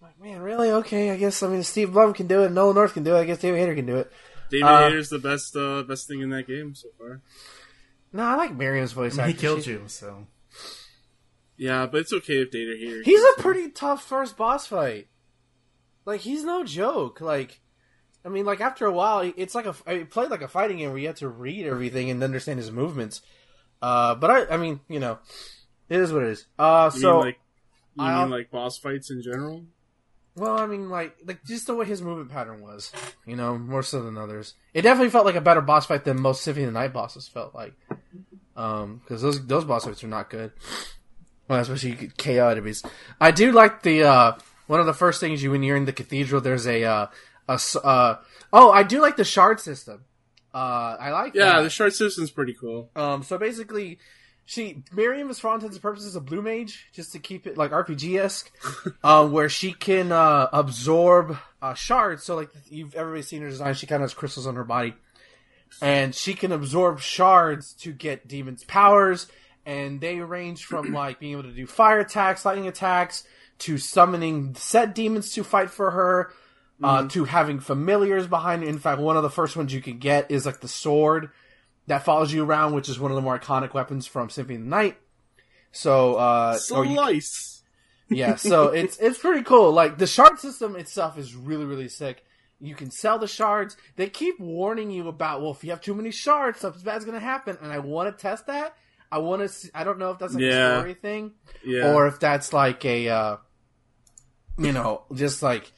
[0.01, 0.69] like, man, really?
[0.69, 1.41] Okay, I guess.
[1.41, 2.51] I mean, Steve Blum can do it.
[2.51, 3.19] Nolan North can do it.
[3.19, 4.11] I guess David Hayter can do it.
[4.51, 7.21] David Uh, Hayter's the best uh, best thing in that game so far.
[8.13, 10.27] No, I like Miriam's voice He killed She- you, so
[11.57, 13.01] Yeah, but it's okay if Data here.
[13.03, 15.07] He's a pretty tough first boss fight.
[16.05, 17.19] Like he's no joke.
[17.19, 17.59] Like,
[18.23, 20.91] I mean, like after a while, it's like a it played like a fighting game
[20.91, 23.21] where you have to read everything and understand his movements.
[23.81, 25.17] Uh, but I, I mean, you know,
[25.89, 26.45] it is what it is.
[26.59, 27.39] Uh, You so mean like
[27.95, 29.65] you I'll- mean like boss fights in general?
[30.35, 32.91] Well, I mean, like, like just the way his movement pattern was,
[33.25, 34.53] you know, more so than others.
[34.71, 37.27] It definitely felt like a better boss fight than most Symphony of the Night bosses
[37.27, 37.73] felt like,
[38.55, 40.51] um, because those those boss fights are not good.
[41.47, 42.83] Well, especially KO enemies.
[43.19, 45.93] I do like the uh, one of the first things you when you're in the
[45.93, 46.39] cathedral.
[46.41, 47.07] There's a uh,
[47.49, 48.17] a s- uh,
[48.53, 50.03] oh, I do like the shard system.
[50.53, 51.61] Uh, I like Yeah, that.
[51.63, 52.89] the shard system's pretty cool.
[52.95, 53.97] Um, so basically,
[54.47, 57.57] she Miriam is for all intents and purposes a blue mage, just to keep it
[57.57, 58.49] like RPG esque,
[59.03, 62.23] uh, where she can uh, absorb uh, shards.
[62.23, 64.93] So like you've everybody's seen her design, she kind of has crystals on her body,
[65.81, 69.27] and she can absorb shards to get demons' powers,
[69.65, 73.25] and they range from like being able to do fire attacks, lightning attacks,
[73.59, 76.31] to summoning set demons to fight for her.
[76.81, 78.69] Uh, to having familiars behind her.
[78.69, 81.31] In fact, one of the first ones you can get is like the sword
[81.87, 84.61] that follows you around, which is one of the more iconic weapons from Symphony of
[84.63, 84.97] the Night.
[85.71, 87.63] So, uh, or you- Slice.
[88.09, 89.71] yeah, so it's it's pretty cool.
[89.71, 92.23] Like the shard system itself is really really sick.
[92.59, 93.77] You can sell the shards.
[93.97, 97.19] They keep warning you about well, if you have too many shards, something bad's gonna
[97.19, 97.57] happen.
[97.61, 98.75] And I want to test that.
[99.11, 99.47] I want to.
[99.49, 100.75] See, I don't know if that's like Yeah.
[100.75, 101.31] a story thing
[101.63, 101.93] Yeah.
[101.93, 103.37] or if that's like a, uh,
[104.57, 105.71] you know, just like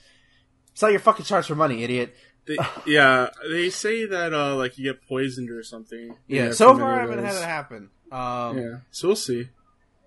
[0.73, 2.15] sell your fucking shards for money, idiot.
[2.45, 6.15] They, yeah, they say that uh like you get poisoned or something.
[6.27, 6.51] Yeah.
[6.51, 7.89] So far, I haven't had it happen.
[8.11, 9.49] Um, Yeah, so we'll see.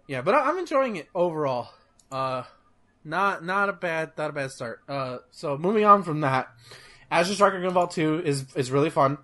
[0.08, 1.68] Yeah, but I- I'm enjoying it overall.
[2.10, 2.42] Uh,
[3.04, 4.80] not not a bad not a bad start.
[4.88, 6.48] Uh, so moving on from that,
[7.10, 9.18] Azure Striker Gunvolt Two is is really fun.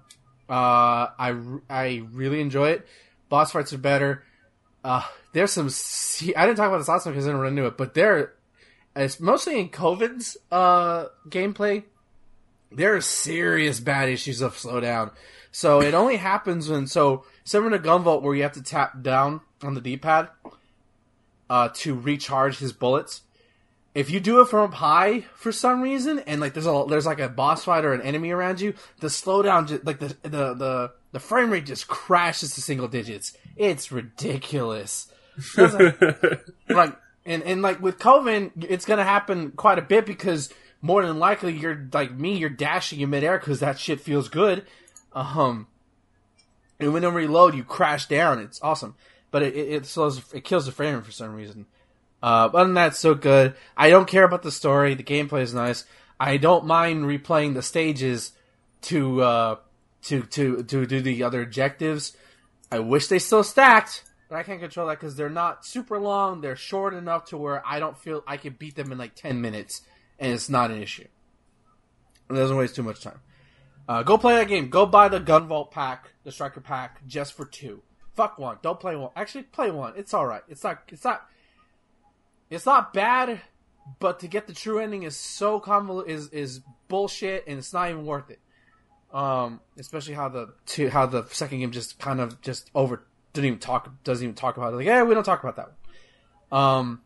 [0.49, 1.37] Uh, I
[1.68, 2.87] I really enjoy it.
[3.29, 4.23] Boss fights are better.
[4.85, 5.68] Uh, there's some.
[5.71, 7.94] se- I didn't talk about this last time because I didn't run into it, but
[7.94, 8.33] there,
[8.97, 11.83] it's mostly in Copen's uh gameplay.
[12.70, 15.12] There are serious bad issues of slowdown.
[15.50, 19.40] So it only happens when so similar to Gunvolt where you have to tap down
[19.62, 20.28] on the D-pad
[21.48, 23.22] uh, to recharge his bullets.
[23.94, 27.07] If you do it from up high for some reason, and like there's a there's
[27.07, 30.54] like a boss fight or an enemy around you, the slowdown just, like the the
[30.54, 33.37] the the frame rate just crashes to single digits.
[33.57, 35.11] It's ridiculous.
[35.57, 41.19] like and and like with Copen, it's gonna happen quite a bit because more than
[41.19, 44.64] likely you're like me, you're dashing in midair because that shit feels good.
[45.12, 45.67] Um,
[46.79, 48.38] and when you reload, you crash down.
[48.38, 48.95] It's awesome,
[49.31, 51.67] but it, it, it slows, it kills the frame for some reason.
[52.23, 53.55] Uh, other than that, so good.
[53.77, 54.95] I don't care about the story.
[54.95, 55.85] The gameplay is nice.
[56.19, 58.33] I don't mind replaying the stages
[58.83, 59.57] to uh,
[60.03, 62.17] to to to do the other objectives.
[62.73, 66.41] I wish they still stacked, but I can't control that because they're not super long.
[66.41, 69.41] They're short enough to where I don't feel I could beat them in like ten
[69.41, 69.83] minutes,
[70.18, 71.07] and it's not an issue.
[72.31, 73.20] It doesn't waste too much time.
[73.88, 74.68] Uh, go play that game.
[74.68, 77.83] Go buy the Gunvolt pack, the Striker pack, just for two.
[78.14, 78.59] Fuck one.
[78.62, 79.11] Don't play one.
[79.16, 79.94] Actually, play one.
[79.96, 80.42] It's all right.
[80.48, 80.83] It's not.
[80.88, 81.22] It's not.
[82.50, 83.40] It's not bad,
[83.98, 86.11] but to get the true ending is so convoluted.
[86.11, 88.40] is is bullshit, and it's not even worth it.
[89.12, 93.46] Um, especially how the two how the second game just kind of just over didn't
[93.46, 94.76] even talk doesn't even talk about it.
[94.76, 95.70] Like, yeah, we don't talk about that
[96.50, 96.61] one.
[96.61, 97.02] Um,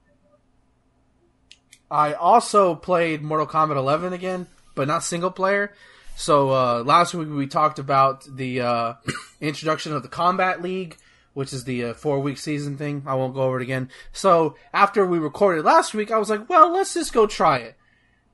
[1.93, 5.75] I also played Mortal Kombat 11 again, but not single player.
[6.17, 8.95] So uh, last week we talked about the uh,
[9.43, 10.97] introduction of the Kombat League,
[11.35, 13.03] which is the uh, four week season thing.
[13.07, 13.91] I won't go over it again.
[14.11, 17.77] So after we recorded last week, I was like, well, let's just go try it.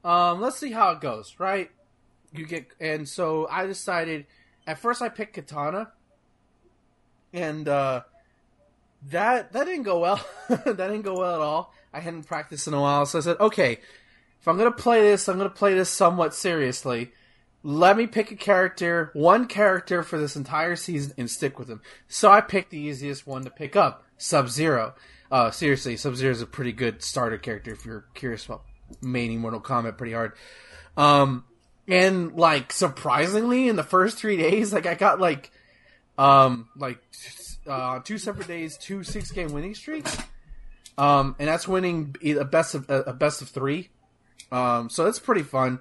[0.05, 1.69] Um, let's see how it goes, right?
[2.33, 4.27] You get and so I decided.
[4.69, 5.91] At first, I picked Katana,
[7.33, 8.03] and uh,
[9.11, 10.25] that that didn't go well.
[10.49, 11.75] that didn't go well at all.
[11.93, 13.81] I hadn't practiced in a while, so I said, okay,
[14.41, 17.13] if I'm gonna play this, I'm gonna play this somewhat seriously.
[17.63, 21.81] Let me pick a character, one character for this entire season, and stick with him.
[22.07, 24.95] So I picked the easiest one to pick up, Sub Zero.
[25.31, 28.63] Uh, seriously, Sub Zero is a pretty good starter character if you're curious about
[29.03, 30.33] maining Mortal Kombat pretty hard.
[30.97, 31.45] Um,
[31.87, 35.51] and like surprisingly, in the first three days, like I got like,
[36.17, 36.99] um, like
[37.67, 40.17] uh, two separate days, two six game winning streaks.
[40.99, 43.89] Um, and that's winning a best of a best of three.
[44.51, 45.79] Um, so that's pretty fun.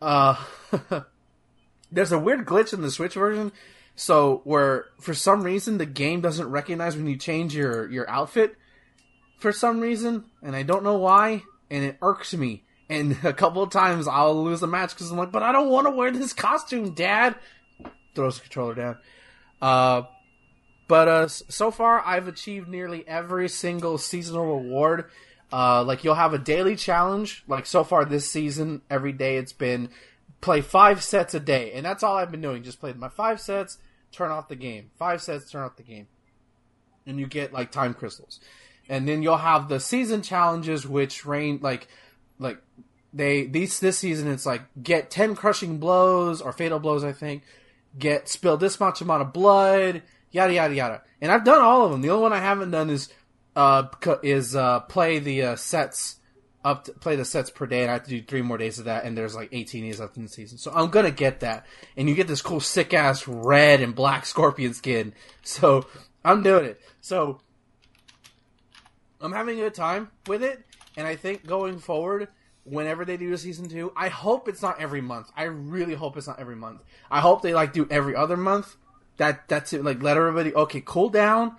[0.00, 0.34] Uh,
[1.92, 3.52] there's a weird glitch in the Switch version,
[3.94, 8.56] so where for some reason the game doesn't recognize when you change your your outfit
[9.38, 12.64] for some reason, and I don't know why, and it irks me.
[12.88, 15.70] And a couple of times I'll lose a match because I'm like, but I don't
[15.70, 17.36] want to wear this costume, Dad.
[18.16, 18.98] Throws the controller down.
[19.60, 20.02] Uh,
[20.92, 25.06] But uh, so far, I've achieved nearly every single seasonal reward.
[25.50, 27.44] Uh, like you'll have a daily challenge.
[27.48, 29.88] Like so far this season, every day it's been
[30.42, 32.62] play five sets a day, and that's all I've been doing.
[32.62, 33.78] Just play my five sets,
[34.10, 34.90] turn off the game.
[34.98, 36.08] Five sets, turn off the game,
[37.06, 38.38] and you get like time crystals.
[38.86, 41.88] And then you'll have the season challenges, which rain like
[42.38, 42.58] like
[43.14, 47.42] they these this season it's like get 10 crushing blows or fatal blows i think
[47.98, 50.02] get spill this much amount of blood
[50.32, 52.90] yada yada yada and i've done all of them the only one i haven't done
[52.90, 53.08] is
[53.54, 53.86] uh
[54.22, 56.16] is uh play the uh, sets
[56.64, 58.78] up to, play the sets per day and i have to do three more days
[58.78, 61.40] of that and there's like 18 days left in the season so i'm gonna get
[61.40, 61.66] that
[61.96, 65.86] and you get this cool sick ass red and black scorpion skin so
[66.24, 67.40] i'm doing it so
[69.20, 70.64] i'm having a good time with it
[70.96, 72.28] and i think going forward
[72.64, 73.92] whenever they do a season two.
[73.96, 75.30] I hope it's not every month.
[75.36, 76.82] I really hope it's not every month.
[77.10, 78.76] I hope they like do every other month.
[79.16, 79.84] That that's it.
[79.84, 81.56] Like let everybody okay, cool down,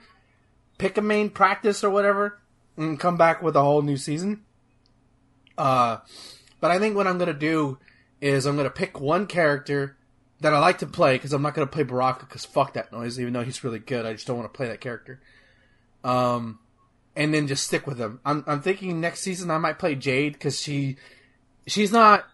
[0.77, 2.39] pick a main practice or whatever,
[2.77, 4.43] and come back with a whole new season.
[5.57, 5.97] Uh,
[6.59, 7.77] but I think what I'm gonna do
[8.21, 9.97] is I'm gonna pick one character
[10.39, 13.19] that I like to play because I'm not gonna play Baraka because fuck that noise.
[13.19, 15.21] Even though he's really good, I just don't want to play that character.
[16.03, 16.59] Um,
[17.15, 18.19] and then just stick with them.
[18.25, 20.97] I'm I'm thinking next season I might play Jade because she
[21.67, 22.25] she's not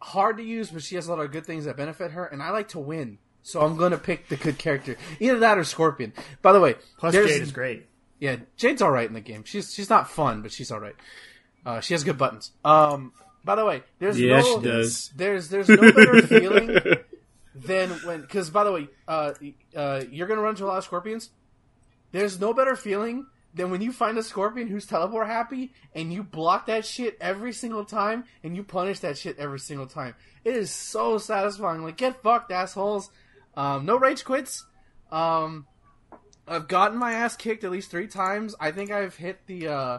[0.00, 2.42] hard to use, but she has a lot of good things that benefit her, and
[2.42, 3.18] I like to win.
[3.48, 6.12] So I'm gonna pick the good character, either that or Scorpion.
[6.42, 7.86] By the way, Plus, Jade is great.
[8.20, 9.44] yeah, Jade's all right in the game.
[9.44, 10.94] She's she's not fun, but she's all right.
[11.64, 12.52] Uh, she has good buttons.
[12.62, 13.12] Um,
[13.44, 15.12] by the way, there's Yeah, no, she does.
[15.16, 16.78] There's there's no better feeling
[17.54, 19.32] than when because by the way, uh,
[19.74, 21.30] uh, you're gonna run into a lot of scorpions.
[22.12, 26.22] There's no better feeling than when you find a scorpion who's teleport happy and you
[26.22, 30.14] block that shit every single time and you punish that shit every single time.
[30.44, 31.82] It is so satisfying.
[31.82, 33.10] Like get fucked, assholes.
[33.56, 34.64] Um, no rage quits.
[35.10, 35.66] Um,
[36.46, 38.54] I've gotten my ass kicked at least three times.
[38.60, 39.68] I think I've hit the.
[39.68, 39.98] Uh,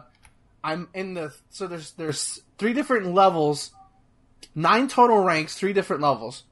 [0.62, 3.70] I'm in the so there's there's three different levels,
[4.54, 6.44] nine total ranks, three different levels.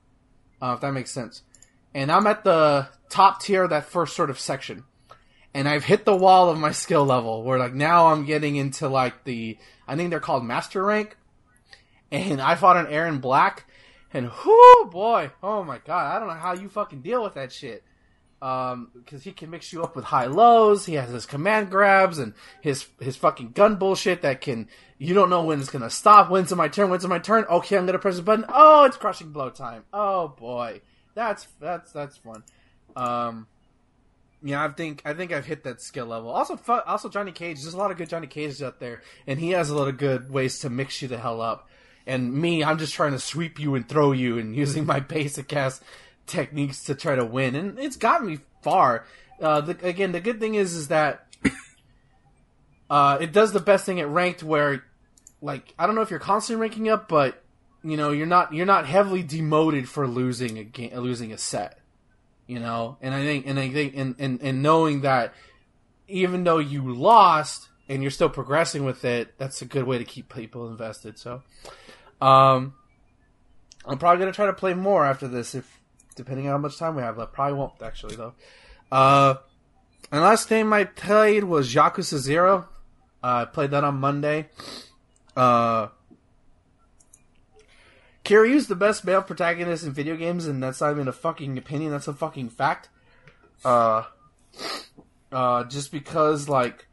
[0.61, 1.43] Uh, if that makes sense.
[1.95, 4.85] And I'm at the top tier of that first sort of section.
[5.55, 8.89] And I've hit the wall of my skill level where like now I'm getting into
[8.89, 11.17] like the I think they're called master rank.
[12.11, 13.68] And I fought an Erron Black
[14.13, 17.53] and whoo boy, oh my god, I don't know how you fucking deal with that
[17.53, 17.85] shit.
[18.41, 20.87] Um because he can mix you up with high lows.
[20.87, 25.31] He has his command grabs and his his fucking gun bullshit that can you don't
[25.31, 27.45] know when it's gonna stop when's my turn when's my turn.
[27.47, 28.45] Okay i'm gonna press a button.
[28.49, 29.85] Oh it's crushing blow time.
[29.93, 30.83] Oh boy.
[31.15, 32.45] That's that's that's fun.
[32.95, 33.49] Um
[34.43, 36.31] yeah, I think I think I've hit that skill level.
[36.31, 37.61] Also, fu- also Johnny Cage.
[37.63, 39.97] There's a lot of good Johnny Cages out there, and he has a lot of
[39.99, 41.69] good ways to mix you the hell up.
[42.09, 45.53] And me, I'm just trying to sweep you and throw you, and using my basic
[45.53, 45.81] ass
[46.27, 49.05] techniques to try to win, and it's gotten me far.
[49.41, 51.27] Uh, the, again, the good thing is is that
[52.91, 54.85] uh, it does the best thing at ranked, where
[55.41, 57.43] like I don't know if you're constantly ranking up, but
[57.85, 61.79] you know you're not you're not heavily demoted for losing a game, losing a set
[62.49, 62.97] you know?
[63.01, 65.35] And i think and i think and, and, and knowing that
[66.09, 70.05] even though you lost and you're still progressing with it that's a good way to
[70.05, 71.43] keep people invested so
[72.21, 72.75] um
[73.87, 75.79] i'm probably to try to play more after this if
[76.17, 77.33] depending on how much time we have left.
[77.33, 78.35] Probably won't actually though.
[78.91, 79.37] Uh
[80.11, 82.69] and last game i played was yakuza zero.
[83.23, 84.49] Uh, i played that on monday.
[85.37, 85.89] Uh
[88.29, 91.93] Kiryu's the best male protagonist in video games, and that's not even a fucking opinion.
[91.93, 92.91] That's a fucking fact.
[93.65, 94.05] Uh,
[95.33, 96.89] uh, just because like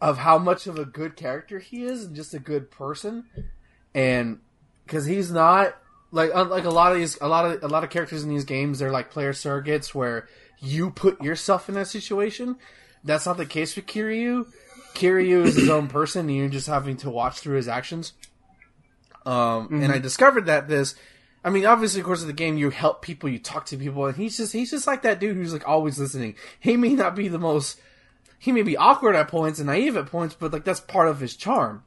[0.00, 3.26] of how much of a good character he is, and just a good person,
[3.94, 4.40] and
[4.84, 5.76] because he's not
[6.10, 8.44] like unlike a lot of these, a lot of a lot of characters in these
[8.44, 10.28] games, they're like player surrogates where
[10.60, 12.56] you put yourself in that situation.
[13.04, 14.46] That's not the case with Kiryu.
[14.94, 18.12] Kiryu is his own person, and you're just having to watch through his actions.
[19.26, 20.94] Um, and I discovered that this,
[21.42, 24.06] I mean, obviously, of course, of the game, you help people, you talk to people,
[24.06, 26.36] and he's just, he's just like that dude who's like always listening.
[26.60, 27.80] He may not be the most,
[28.38, 31.20] he may be awkward at points and naive at points, but like that's part of
[31.20, 31.82] his charm.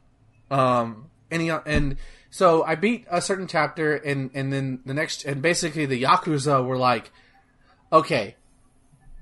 [0.50, 1.96] Um, and he, and
[2.30, 6.64] so I beat a certain chapter, and and then the next, and basically the yakuza
[6.64, 7.10] were like,
[7.92, 8.36] okay,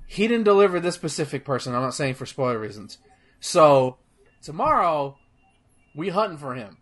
[0.07, 1.75] he didn't deliver this specific person.
[1.75, 2.99] I'm not saying for spoiler reasons.
[3.41, 3.99] So
[4.43, 5.19] tomorrow,
[5.95, 6.79] we hunting for him.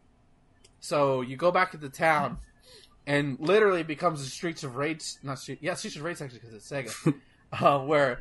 [0.81, 2.39] So you go back to the town,
[3.07, 5.15] and literally it becomes the Streets of Rage.
[5.23, 7.15] Not street, yeah, Streets of Rage actually because it's Sega,
[7.53, 8.21] uh, where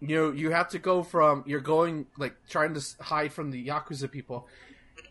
[0.00, 4.10] you you have to go from you're going like trying to hide from the yakuza
[4.10, 4.48] people,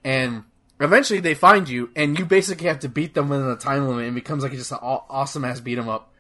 [0.04, 0.44] and
[0.82, 4.08] eventually they find you, and you basically have to beat them within a time limit.
[4.08, 6.12] and It becomes like just an awesome ass beat 'em up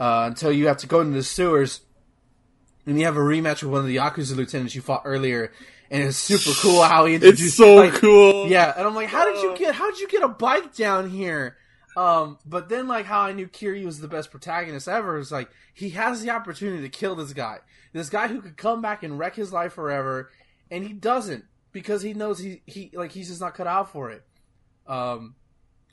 [0.00, 1.80] uh, until you have to go into the sewers
[2.86, 5.52] and you have a rematch with one of the Yakuza lieutenants you fought earlier,
[5.90, 7.42] and it's super cool how he introduced.
[7.42, 8.46] It's so like, cool.
[8.48, 9.56] Yeah, and I'm like, how did you Oh.
[9.56, 9.74] get?
[9.74, 11.56] How did you get a bike down here?
[11.96, 15.48] Um, but then like how I knew Kiryu was the best protagonist ever is like
[15.72, 17.58] he has the opportunity to kill this guy,
[17.92, 20.30] this guy who could come back and wreck his life forever,
[20.72, 21.44] and he doesn't
[21.74, 24.24] because he knows he he like he's just not cut out for it.
[24.86, 25.34] Um,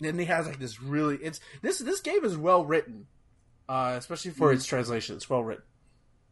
[0.02, 3.08] and he has like this really it's this this game is well written,
[3.68, 5.18] uh, especially for its translation.
[5.18, 5.66] It's well written.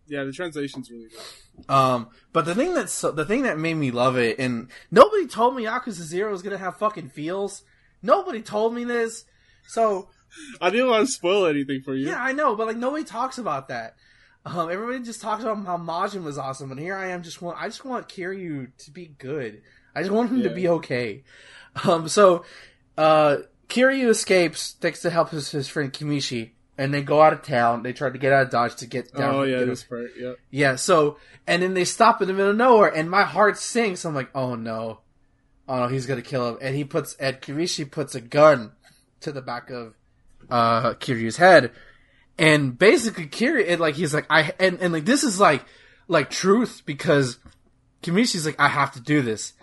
[0.07, 1.69] Yeah, the translation's really good.
[1.69, 5.55] Um, but the thing that's the thing that made me love it, and nobody told
[5.55, 7.63] me Yakuza Zero was gonna have fucking feels.
[8.01, 9.25] Nobody told me this,
[9.67, 10.09] so
[10.61, 12.07] I didn't want to spoil anything for you.
[12.07, 13.95] yeah, I know, but like nobody talks about that.
[14.45, 17.61] Um, everybody just talks about how Majima was awesome, and here I am, just want
[17.61, 19.61] I just want Kiryu to be good.
[19.95, 21.23] I just want him to be okay.
[21.83, 22.45] Um, so
[22.97, 23.37] uh,
[23.67, 27.83] Kiryu escapes, thanks to help his, his friend Kimishi, and they go out of town.
[27.83, 29.35] They try to get out of Dodge to get down.
[29.35, 30.11] Oh yeah, this part.
[30.17, 30.33] Yeah.
[30.49, 34.05] yeah, so and then they stop in the middle of nowhere, and my heart sinks.
[34.05, 35.01] I'm like, oh no,
[35.67, 36.57] oh no, he's gonna kill him.
[36.61, 38.71] And he puts Ed Kirishi puts a gun
[39.19, 39.93] to the back of
[40.49, 41.71] uh Kiryu's head,
[42.39, 45.63] and basically Kiryu, and like he's like I and and like this is like
[46.07, 47.37] like truth because
[48.01, 49.53] Kimishi's like I have to do this,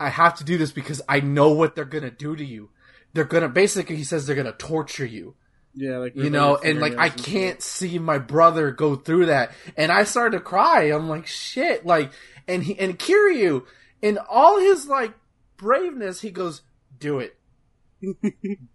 [0.00, 2.70] I have to do this because I know what they're gonna do to you.
[3.12, 5.36] They're gonna basically he says they're gonna torture you.
[5.74, 9.92] Yeah, like you know, and like I can't see my brother go through that, and
[9.92, 10.84] I started to cry.
[10.84, 12.12] I'm like, shit, like,
[12.46, 13.64] and he and Kiryu,
[14.02, 15.14] in all his like
[15.56, 16.60] braveness, he goes,
[16.98, 17.36] "Do it,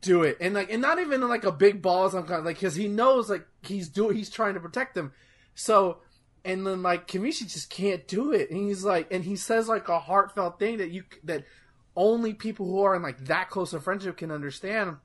[0.01, 2.87] do it," and like, and not even like a big balls, of like, because he
[2.87, 5.13] knows like he's doing, he's trying to protect them,
[5.55, 5.99] so.
[6.45, 9.89] And then like Kamishi just can't do it, and he's like, and he says like
[9.89, 11.43] a heartfelt thing that you that
[11.93, 14.95] only people who are in like that close of friendship can understand.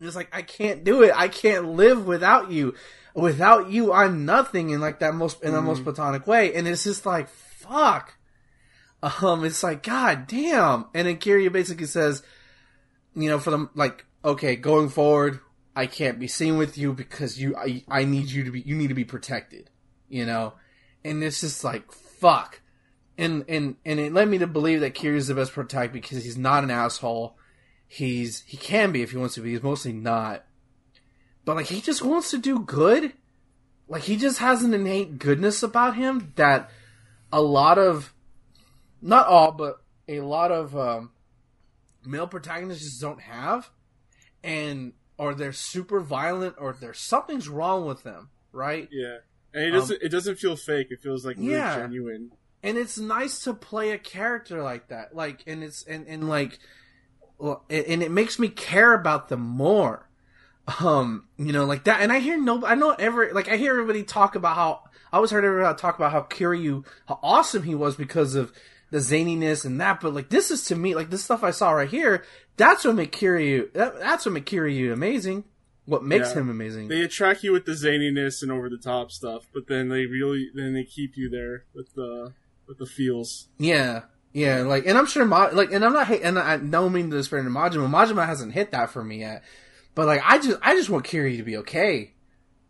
[0.00, 1.12] It's like I can't do it.
[1.14, 2.74] I can't live without you.
[3.14, 4.70] Without you, I'm nothing.
[4.70, 8.14] In like that most in the most platonic way, and it's just like fuck.
[9.22, 10.86] Um, it's like god damn.
[10.94, 12.22] And then Kiryu basically says,
[13.16, 15.40] you know, for them like okay, going forward,
[15.74, 18.76] I can't be seen with you because you I I need you to be you
[18.76, 19.70] need to be protected.
[20.08, 20.54] You know,
[21.04, 22.60] and it's just like fuck.
[23.18, 26.38] And and and it led me to believe that Kiryu's the best protagonist because he's
[26.38, 27.36] not an asshole
[27.88, 30.44] he's he can be if he wants to be he's mostly not
[31.44, 33.12] but like he just wants to do good
[33.88, 36.70] like he just has an innate goodness about him that
[37.32, 38.12] a lot of
[39.00, 41.10] not all but a lot of um,
[42.06, 43.70] male protagonists just don't have
[44.44, 49.18] and or they're super violent or there's something's wrong with them right Yeah,
[49.54, 50.02] and it Um, doesn't.
[50.02, 50.88] it doesn't feel fake.
[50.90, 51.76] It feels like really Yeah.
[51.76, 52.32] genuine.
[52.62, 56.58] and it's nice to play a character like that like and it's and, and like
[57.38, 60.08] well and it makes me care about them more
[60.80, 63.70] um you know like that and i hear no i know ever like i hear
[63.72, 64.80] everybody talk about how
[65.12, 68.52] i always heard everybody talk about how Kiryu how awesome he was because of
[68.90, 71.70] the zaniness and that but like this is to me like this stuff i saw
[71.72, 72.24] right here
[72.56, 75.44] that's what make Kiryu that, that's what make Kiryu amazing
[75.86, 76.40] what makes Yeah.
[76.40, 79.88] him amazing They attract you with the zaniness and over the top stuff, but then
[79.88, 82.32] they really then they keep you there with the
[82.66, 83.46] with the feels.
[83.58, 86.92] Yeah, yeah, like, and I'm sure, Ma- like, and I'm not, hate, and I don't
[86.92, 87.88] mean to disparage Majima.
[87.88, 89.44] Majima hasn't hit that for me yet,
[89.94, 92.14] but like, I just, I just want Kiryu to be okay.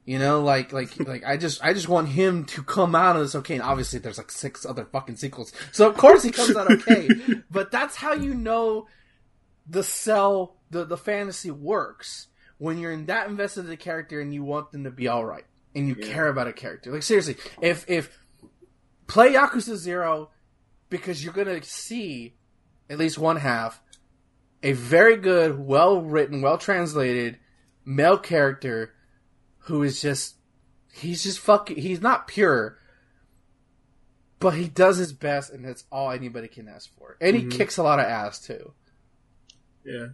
[0.06, 3.22] You know, like, like, like, I just, I just want him to come out of
[3.22, 3.54] this okay.
[3.54, 7.08] And obviously, there's like six other fucking sequels, so of course he comes out okay.
[7.50, 8.86] but that's how you know
[9.68, 12.28] the cell, the the fantasy works
[12.58, 15.24] when you're in that invested in the character and you want them to be all
[15.24, 15.44] right
[15.74, 16.06] and you Yeah.
[16.12, 16.92] care about a character.
[16.92, 18.16] Like seriously, if if
[19.08, 20.30] play Yakuza Zero
[20.88, 22.36] because you're gonna see
[22.88, 23.82] at least one half
[24.62, 27.38] a very good, well written, well translated
[27.84, 28.92] male character
[29.66, 30.36] who is just
[30.92, 32.78] he's just fucking he's not pure
[34.38, 37.50] but he does his best and that's all anybody can ask for and he Mhm.
[37.50, 38.72] kicks a lot of ass too
[39.84, 40.08] Yeah,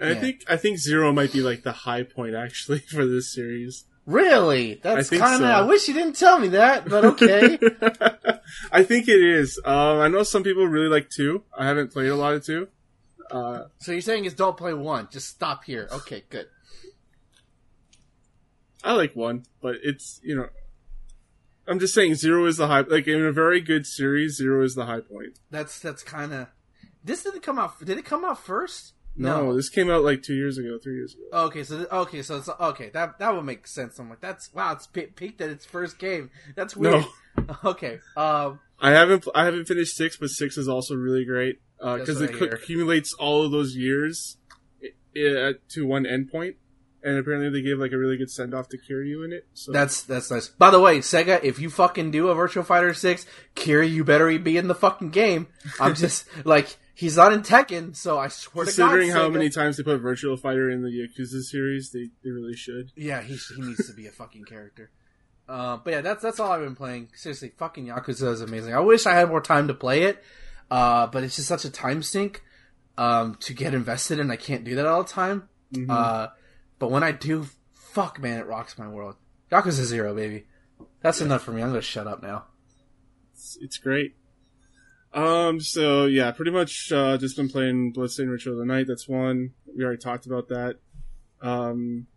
[0.00, 3.32] and I think I think zero might be like the high point actually for this
[3.32, 3.84] series.
[4.06, 5.44] really that's kind of so.
[5.46, 7.58] i wish you didn't tell me that but okay
[8.72, 9.58] I think it is.
[9.64, 11.42] Um, I know some people really like two.
[11.56, 12.68] I haven't played a lot of two.
[13.30, 16.48] Uh, so you're saying is don't play one just stop here okay good
[18.84, 20.48] I like one, but it's you know,
[21.66, 22.80] I'm just saying zero is the high.
[22.80, 25.38] Like in a very good series, zero is the high point.
[25.50, 26.48] that's that's kind of
[27.04, 30.34] this didn't come out did it come out first No, this came out like two
[30.34, 31.44] years ago, three years ago.
[31.46, 32.90] Okay, so okay, so it's okay.
[32.90, 33.98] That that would make sense.
[33.98, 34.72] I'm like, that's wow.
[34.72, 36.30] It's pe- peaked at its first game.
[36.56, 37.04] That's weird.
[37.04, 37.06] No.
[37.64, 37.98] Okay.
[38.16, 38.60] Um.
[38.78, 42.34] I haven't I haven't finished six, but six is also really great because what it
[42.34, 42.54] I cu- hear.
[42.54, 44.36] accumulates all of those years
[44.82, 46.56] i- i- to one endpoint,
[47.04, 49.46] and apparently they gave like a really good send off to Kiryu in it.
[49.54, 50.48] So That's that's nice.
[50.48, 53.26] By the way, Sega, if you fucking do a Virtual Fighter Six,
[53.56, 55.48] Kira, you better be in the fucking game.
[55.80, 59.32] I'm just like he's not in Tekken, so I swear to God, considering how Sega-
[59.32, 62.92] many times they put Virtual Fighter in the Yakuza series, they, they really should.
[62.96, 64.90] Yeah, he he needs to be a fucking character.
[65.48, 67.08] Uh, but yeah, that's that's all I've been playing.
[67.14, 68.74] Seriously, fucking Yakuza is amazing.
[68.74, 70.22] I wish I had more time to play it,
[70.70, 72.42] uh, but it's just such a time sink
[72.96, 74.30] um, to get invested in.
[74.30, 75.48] I can't do that all the time.
[75.88, 76.28] Uh,
[76.82, 79.14] but when I do, fuck man, it rocks my world.
[79.52, 80.46] Yakuza Zero, baby.
[81.00, 81.62] That's enough for me.
[81.62, 82.46] I'm gonna shut up now.
[83.32, 84.16] It's, it's great.
[85.14, 88.88] Um, so yeah, pretty much, uh, just been playing Bloodstained Ritual of the Night.
[88.88, 89.52] That's one.
[89.76, 90.80] We already talked about that.
[91.40, 92.08] Um,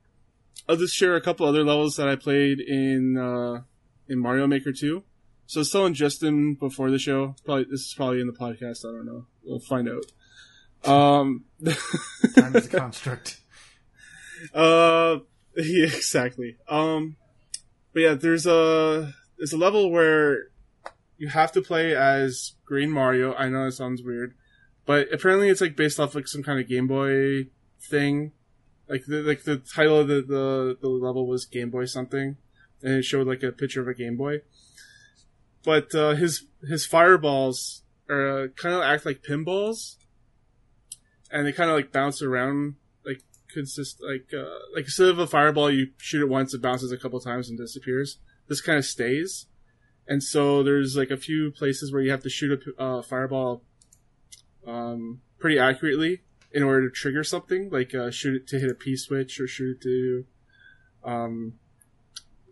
[0.68, 3.62] I'll just share a couple other levels that I played in, uh,
[4.10, 5.04] in Mario Maker 2.
[5.46, 8.84] So I was telling Justin before the show, probably, this is probably in the podcast,
[8.84, 9.28] I don't know.
[9.44, 10.92] We'll find out.
[10.92, 11.46] Um,
[12.36, 13.42] Time is a construct.
[14.54, 15.20] Uh,
[15.56, 16.58] yeah, exactly.
[16.68, 17.18] Um,
[17.94, 20.50] but yeah, there's a there's a level where
[21.18, 23.34] you have to play as Green Mario.
[23.34, 24.36] I know that sounds weird,
[24.86, 27.48] but apparently it's like based off like some kind of Game Boy
[27.80, 28.32] thing.
[28.88, 32.38] Like the like the title of the the, the level was Game Boy something,
[32.84, 34.42] and it showed like a picture of a Game Boy.
[35.64, 39.96] But uh, his his fireballs are uh, kind of act like pinballs,
[41.32, 42.76] and they kind of like bounce around
[43.56, 46.98] consist like uh, like instead of a fireball you shoot it once it bounces a
[46.98, 48.20] couple times and disappears.
[48.48, 49.48] This kind of stays.
[50.08, 53.64] And so there's like a few places where you have to shoot a uh, fireball
[54.68, 58.76] um, pretty accurately in order to trigger something like uh, shoot it to hit a
[58.76, 60.26] p switch or shoot it to
[61.04, 61.54] um,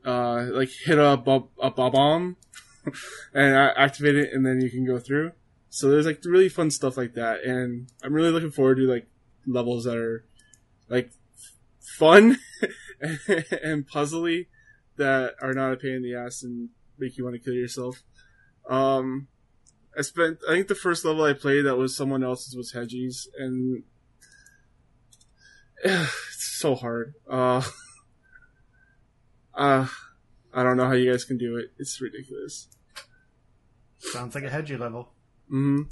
[0.03, 2.37] uh, like hit a, a bomb
[3.33, 5.31] and activate it and then you can go through.
[5.69, 9.07] So there's like really fun stuff like that and i'm really looking forward to like
[9.45, 10.25] levels that are
[10.93, 11.11] like
[11.79, 12.37] fun
[13.01, 14.47] and puzzly
[14.97, 16.69] that are not a pain in the ass and
[16.99, 18.03] make you want to kill yourself.
[18.69, 19.27] Um,
[19.97, 23.27] I spent, I think the first level I played that was someone else's was Hedgies,
[23.37, 23.83] and
[25.83, 27.15] it's so hard.
[27.29, 27.63] Uh,
[29.55, 29.87] uh,
[30.53, 31.71] I don't know how you guys can do it.
[31.79, 32.67] It's ridiculous.
[33.97, 35.09] Sounds like a Hedgie level.
[35.49, 35.83] hmm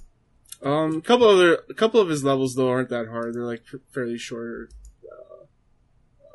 [0.61, 3.33] Um, a couple other, a couple of his levels though aren't that hard.
[3.33, 4.71] They're like fairly short,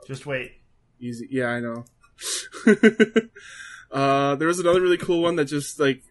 [0.06, 0.52] Just wait.
[1.00, 1.28] easy.
[1.30, 1.84] Yeah, I know.
[3.90, 6.02] uh, there was another really cool one that just like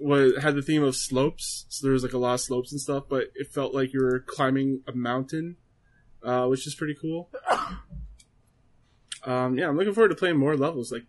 [0.00, 1.66] was had the theme of slopes.
[1.68, 4.00] So there was like a lot of slopes and stuff, but it felt like you
[4.02, 5.56] were climbing a mountain,
[6.22, 7.30] uh, which is pretty cool.
[9.24, 10.92] Um, yeah, I'm looking forward to playing more levels.
[10.92, 11.04] Like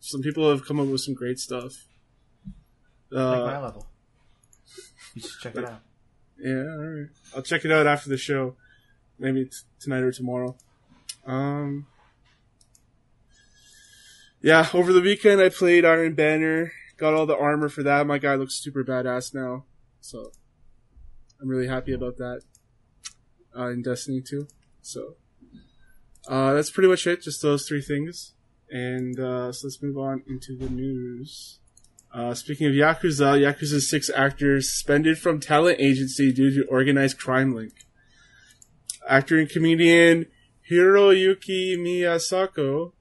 [0.00, 1.72] some people have come up with some great stuff.
[3.10, 3.86] Like Uh, my level.
[5.14, 5.82] You should check it out.
[6.38, 7.08] Yeah, all right.
[7.36, 8.56] I'll check it out after the show,
[9.18, 10.56] maybe t- tonight or tomorrow.
[11.26, 11.86] Um,
[14.42, 18.06] yeah, over the weekend I played Iron Banner, got all the armor for that.
[18.06, 19.64] My guy looks super badass now,
[20.00, 20.32] so
[21.40, 22.42] I'm really happy about that.
[23.56, 24.46] Uh, in Destiny 2,
[24.80, 25.16] so
[26.28, 27.22] uh, that's pretty much it.
[27.22, 28.34] Just those three things,
[28.70, 31.58] and uh, so let's move on into the news.
[32.12, 37.54] Uh, speaking of Yakuza, Yakuza 6 actors suspended from talent agency due to organized crime
[37.54, 37.72] link.
[39.08, 40.26] Actor and comedian
[40.70, 42.92] Hiroyuki Miyasako,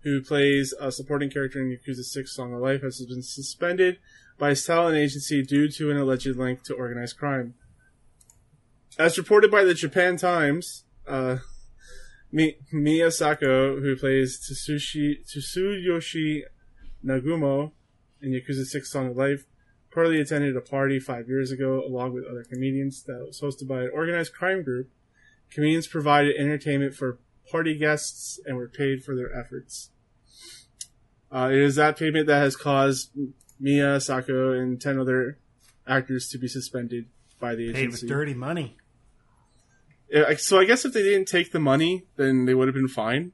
[0.00, 3.98] who plays a supporting character in Yakuza 6 Song of Life, has been suspended
[4.38, 7.54] by his talent agency due to an alleged link to organized crime.
[8.98, 11.38] As reported by the Japan Times, uh,
[12.32, 16.42] Mi- Miyasako, who plays Tsushi, Tsuyoshi
[17.04, 17.72] Nagumo,
[18.22, 19.44] in Yakuza 6 Song of Life,
[19.90, 23.82] reportedly attended a party five years ago along with other comedians that was hosted by
[23.82, 24.88] an organized crime group.
[25.50, 27.18] Comedians provided entertainment for
[27.50, 29.90] party guests and were paid for their efforts.
[31.30, 33.10] Uh, it is that payment that has caused
[33.62, 35.38] Miyasako, and 10 other
[35.86, 37.06] actors to be suspended
[37.40, 38.06] by the Paid with agency.
[38.06, 38.76] dirty money.
[40.10, 42.88] Yeah, So I guess if they didn't take the money, then they would have been
[42.88, 43.32] fine.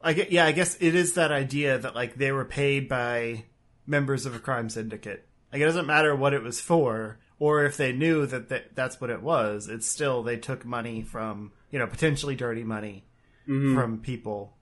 [0.00, 3.44] I get, yeah, I guess it is that idea that like they were paid by
[3.86, 5.26] members of a crime syndicate.
[5.52, 9.00] Like it doesn't matter what it was for, or if they knew that th- that's
[9.00, 9.66] what it was.
[9.66, 13.04] It's still they took money from you know potentially dirty money
[13.48, 13.74] Mhm.
[13.74, 14.56] from people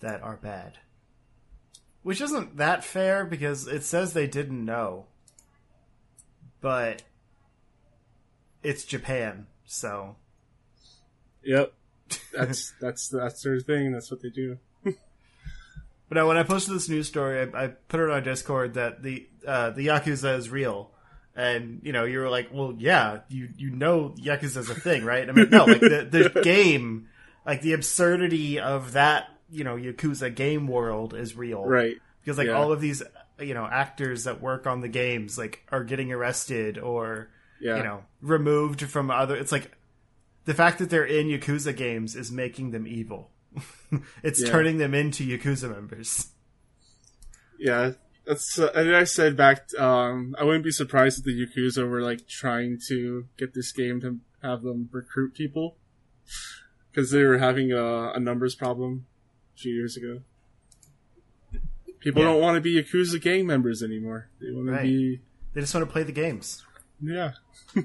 [0.00, 0.78] that are bad,
[2.04, 5.06] which isn't that fair because it says they didn't know,
[6.60, 7.02] but
[8.62, 10.14] it's Japan, so
[11.42, 11.72] Yep.
[12.32, 13.90] That's, that's, that's their thing.
[13.90, 14.58] That's what they do.
[16.08, 19.02] But no, when I posted this news story, I, I put it on Discord that
[19.02, 20.90] the uh, the Yakuza is real,
[21.34, 25.04] and you know you were like, well, yeah, you you know Yakuza is a thing,
[25.04, 25.28] right?
[25.28, 27.08] I mean, no, like the the game
[27.46, 31.96] like the absurdity of that, you know, Yakuza game world is real, Right.
[32.20, 32.52] Because like Yeah.
[32.52, 33.02] all of these,
[33.40, 37.30] you know, actors that work on the games like are getting arrested or
[37.60, 37.78] Yeah.
[37.78, 39.34] you know removed from other.
[39.36, 39.72] It's like
[40.44, 43.30] the fact that they're in Yakuza games is making them evil.
[44.22, 44.50] it's Yeah.
[44.50, 46.28] turning them into Yakuza members.
[47.58, 47.92] Yeah.
[48.26, 52.00] That's, uh, and I said back, um, I wouldn't be surprised if the Yakuza were
[52.02, 55.76] like trying to get this game to have them recruit people.
[56.94, 59.06] Cause they were having a, a numbers problem
[59.56, 60.20] a few years ago.
[62.00, 62.28] People Yeah.
[62.28, 64.28] don't want to be Yakuza gang members anymore.
[64.40, 64.82] They want Right.
[64.82, 65.20] to be,
[65.54, 66.64] They just want to play the games.
[67.00, 67.32] yeah.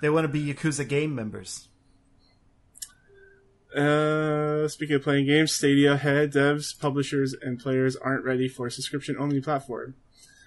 [0.00, 1.68] They want to be Yakuza game members.
[3.74, 8.70] Uh, speaking of playing games, Stadia head devs, publishers, and players aren't ready for a
[8.70, 9.94] subscription only platform.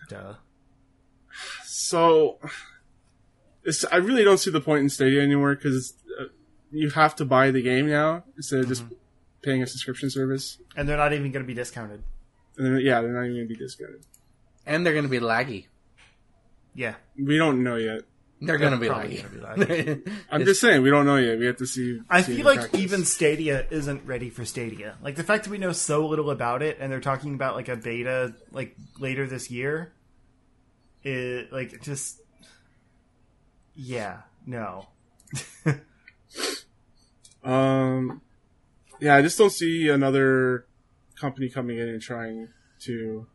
[0.10, 0.36] Duh.
[1.64, 2.40] So,
[3.64, 6.26] it's, I really don't see the point in Stadia anymore because uh,
[6.72, 8.84] you have to buy the game now instead of just
[9.44, 10.58] paying a subscription service.
[10.76, 12.04] And they're not even going to be discounted.
[12.58, 14.06] And then, yeah, they're not even going to be discounted.
[14.66, 15.68] And they're going to be laggy.
[16.74, 16.96] Yeah.
[17.18, 18.02] We don't know yet.
[18.42, 20.20] They're going to be probably laggy.
[20.32, 21.38] I'm just saying we don't know yet.
[21.38, 22.02] We have to see.
[22.10, 22.80] I see feel like practice.
[22.80, 24.98] even Stadia isn't ready for Stadia.
[25.04, 27.70] Like the fact that we know so little about it, and they're talking about like
[27.70, 29.94] a beta like later this year,
[31.04, 32.20] it like just
[33.76, 34.88] yeah no.
[37.44, 38.22] Um,
[39.00, 40.66] yeah, I just don't see another
[41.20, 42.50] company coming in and trying
[42.82, 43.28] to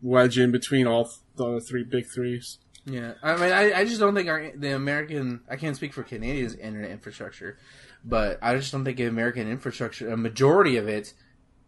[0.00, 2.58] wedge in between all th- the three big threes.
[2.84, 5.40] Yeah, I mean, I, I just don't think our the American.
[5.48, 7.58] I can't speak for Canadia's internet infrastructure,
[8.04, 11.14] but I just don't think the American infrastructure, a majority of it,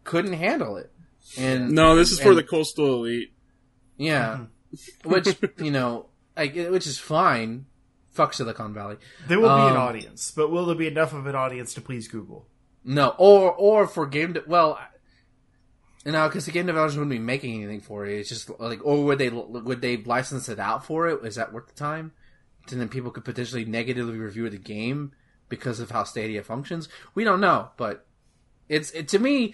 [0.03, 0.91] couldn't handle it.
[1.37, 3.33] And No, this is for the coastal elite.
[3.97, 4.45] yeah,
[5.05, 7.65] which you know, like which is fine.
[8.11, 8.97] Fuck Silicon Valley.
[9.27, 11.81] There will be an Um, audience, but will there be enough of an audience to
[11.81, 12.47] please Google?
[12.83, 14.33] No, or or for game.
[14.33, 14.79] De- well,
[16.05, 18.19] you know, because the game developers wouldn't be making anything for it.
[18.19, 21.25] It's just like, or would they would they license it out for it?
[21.25, 22.11] Is that worth the time?
[22.69, 25.11] And then people could potentially negatively review the game
[25.49, 26.89] because of how Stadia functions.
[27.13, 28.05] We don't know, but
[28.69, 29.53] it's it, to me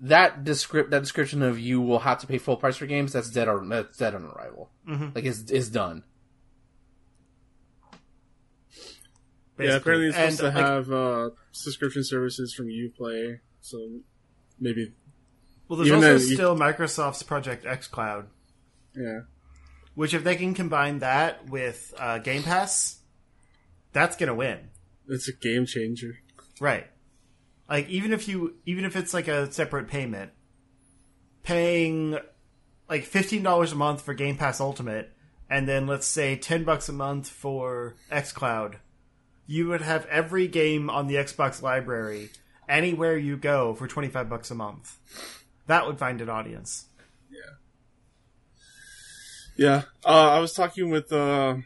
[0.00, 3.12] that descript that description of you will have to pay full price for games.
[3.12, 4.70] That's dead on that's dead on arrival.
[4.88, 5.14] Mhm.
[5.14, 6.04] Like it's it's done.
[9.58, 13.90] Yeah, apparently it's supposed And, to like, have uh, subscription services from UPlay, so
[14.60, 14.92] maybe
[15.68, 18.26] well, there's even also then you- still Microsoft's Project xCloud,
[18.96, 19.20] yeah.
[19.94, 23.00] which if they can combine that with uh, Game Pass,
[23.92, 24.70] that's gonna win.
[25.08, 26.18] It's a game changer.
[26.60, 26.86] Right.
[27.68, 30.32] Like even if you even if it's like a separate payment,
[31.42, 32.18] paying
[32.88, 35.12] like fifteen dollars a month for Game Pass Ultimate,
[35.50, 38.76] and then let's say ten bucks a month for XCloud,
[39.46, 42.30] you would have every game on the Xbox library
[42.68, 44.96] anywhere you go for twenty five bucks a month.
[45.68, 46.86] That would find an audience.
[49.56, 51.56] Yeah, uh, I was talking with uh,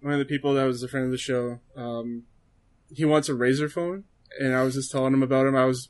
[0.00, 1.60] one of the people that was a friend of the show.
[1.76, 2.22] Um,
[2.90, 4.04] he wants a Razer phone,
[4.40, 5.54] and I was just telling him about him.
[5.54, 5.86] I was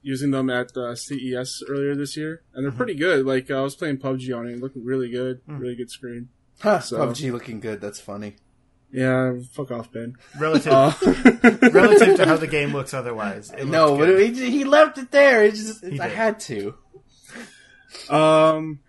[0.00, 3.26] using them at uh, CES earlier this year, and they're pretty good.
[3.26, 6.30] Like I was playing PUBG on it, it looked really good, really good screen.
[6.60, 7.82] Huh, So- PUBG looking good.
[7.82, 8.36] That's funny.
[8.92, 10.16] Yeah, fuck off, Ben.
[10.38, 10.92] Relative Uh,
[11.72, 13.52] relative to how the game looks otherwise.
[13.56, 15.44] It No, but he, he left it there.
[15.44, 16.74] It's just He I had to.
[18.08, 18.80] Um,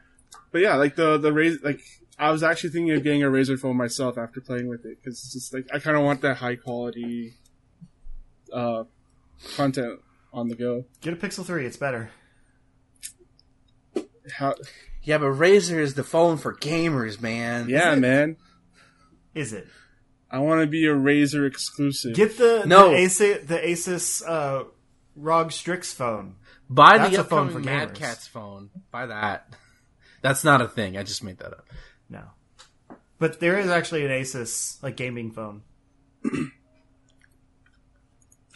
[0.51, 1.81] but yeah, like the the Razer, like
[2.17, 5.19] I was actually thinking of getting a Razer phone myself after playing with it because
[5.19, 7.33] it's just like I kind of want that high quality
[8.51, 8.83] uh
[9.55, 9.99] content
[10.33, 10.85] on the go.
[11.01, 12.11] Get a Pixel three, it's better.
[14.37, 14.55] How?
[15.03, 17.69] Yeah, but Razer is the phone for gamers, man.
[17.69, 18.37] Yeah, man.
[19.33, 19.67] Is it?
[20.33, 22.15] I want to be a Razer exclusive.
[22.15, 22.91] Get the No.
[22.91, 24.63] the Asus, the Asus uh,
[25.17, 26.35] ROG Strix phone.
[26.69, 27.95] Buy That's the a phone for Mad gamers.
[27.97, 28.69] Catz phone.
[28.91, 29.53] Buy that.
[30.21, 30.95] That's not a thing.
[30.97, 31.65] I just made that up.
[32.09, 32.21] No,
[33.19, 35.63] but there is actually an Asus like gaming phone.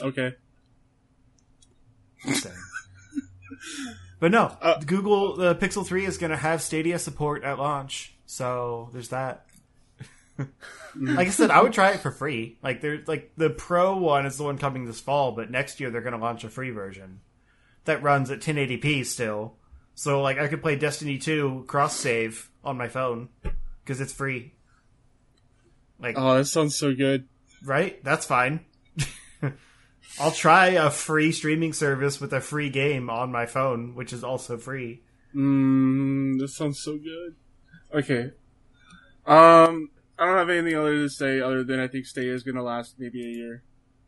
[0.01, 0.35] okay.
[4.19, 8.15] But no, Uh, Google the Pixel Three is going to have Stadia support at launch,
[8.25, 9.44] so there's that.
[10.95, 12.57] like I said, I would try it for free.
[12.61, 15.89] Like there's like the Pro one is the one coming this fall, but next year
[15.89, 17.21] they're going to launch a free version
[17.85, 19.55] that runs at 1080p still.
[19.93, 23.29] So like I could play Destiny 2 cross save on my phone
[23.83, 24.53] because it's free.
[25.99, 27.27] Like Oh, that sounds so good.
[27.63, 28.03] right?
[28.03, 28.65] That's fine.
[30.19, 34.23] I'll try a free streaming service with a free game on my phone, which is
[34.23, 35.01] also free.
[35.33, 37.35] Mmm, this sounds so good.
[37.93, 38.31] Okay.
[39.25, 42.63] Um, I don't have anything other to say other than I think Stay is gonna
[42.63, 43.63] last maybe a year.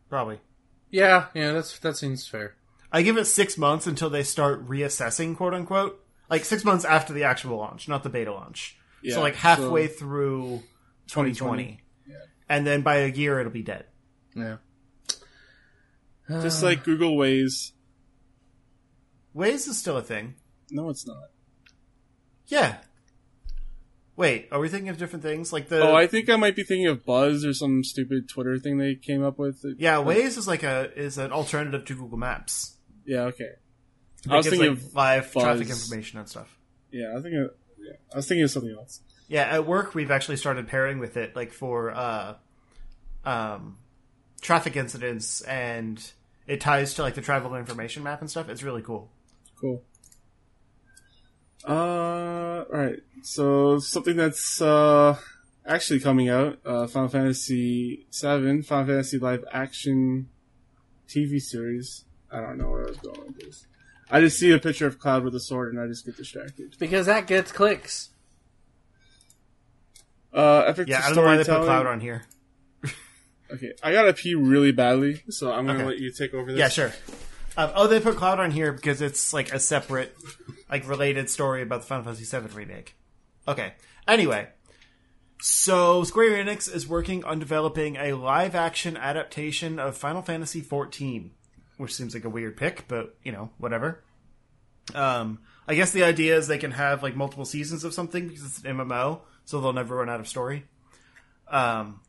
[0.08, 0.40] Probably.
[0.90, 2.54] Yeah, yeah, that's that seems fair.
[2.90, 6.02] I give it six months until they start reassessing, quote unquote.
[6.30, 8.78] Like six months after the actual launch, not the beta launch.
[9.02, 10.62] Yeah, so like halfway so- through
[11.08, 11.34] 2020.
[11.34, 11.80] 2020.
[12.50, 13.84] And then by a year it'll be dead.
[14.34, 14.56] Yeah.
[16.28, 17.72] Just like Google Waze.
[19.36, 20.34] Waze is still a thing.
[20.70, 21.30] No, it's not.
[22.46, 22.78] Yeah.
[24.18, 25.52] Wait, are we thinking of different things?
[25.52, 28.58] Like the Oh, I think I might be thinking of Buzz or some stupid Twitter
[28.58, 29.64] thing they came up with.
[29.78, 32.76] Yeah, Waze is like a is an alternative to Google Maps.
[33.06, 33.44] Yeah, okay.
[33.44, 35.42] It I was thinking like, of live Buzz.
[35.44, 36.58] traffic information and stuff.
[36.90, 39.02] yeah, I think of, yeah, I was thinking of something else.
[39.28, 42.34] Yeah, at work we've actually started pairing with it, like for uh,
[43.24, 43.78] um,
[44.40, 46.04] traffic incidents, and
[46.48, 48.48] it ties to like the travel information map and stuff.
[48.48, 49.12] It's really cool.
[49.60, 49.84] Cool.
[51.66, 53.00] Uh, alright.
[53.22, 55.16] So something that's uh
[55.66, 60.28] actually coming out, uh Final Fantasy VII, Final Fantasy live action
[61.08, 62.04] TV series.
[62.30, 63.66] I don't know where I was going with this.
[64.10, 66.76] I just see a picture of Cloud with a sword and I just get distracted.
[66.78, 68.10] because that gets clicks.
[70.32, 71.66] Uh, epic Yeah, I don't know why they put storytelling.
[71.66, 72.22] cloud on here.
[73.50, 75.86] Okay, I gotta pee really badly, so I'm gonna Okay.
[75.88, 76.58] let you take over this.
[76.58, 76.92] Yeah, sure.
[77.58, 80.16] Um, oh, they put cloud on here because it's like a separate,
[80.70, 82.94] like related story about the Final Fantasy VII remake.
[83.48, 83.72] Okay.
[84.06, 84.46] Anyway,
[85.40, 91.30] so Square Enix is working on developing a live-action adaptation of Final Fantasy XIV,
[91.78, 94.04] which seems like a weird pick, but you know, whatever.
[94.94, 98.44] Um, I guess the idea is they can have like multiple seasons of something because
[98.44, 100.64] it's an MMO, so they'll never run out of story.
[101.48, 102.02] Um,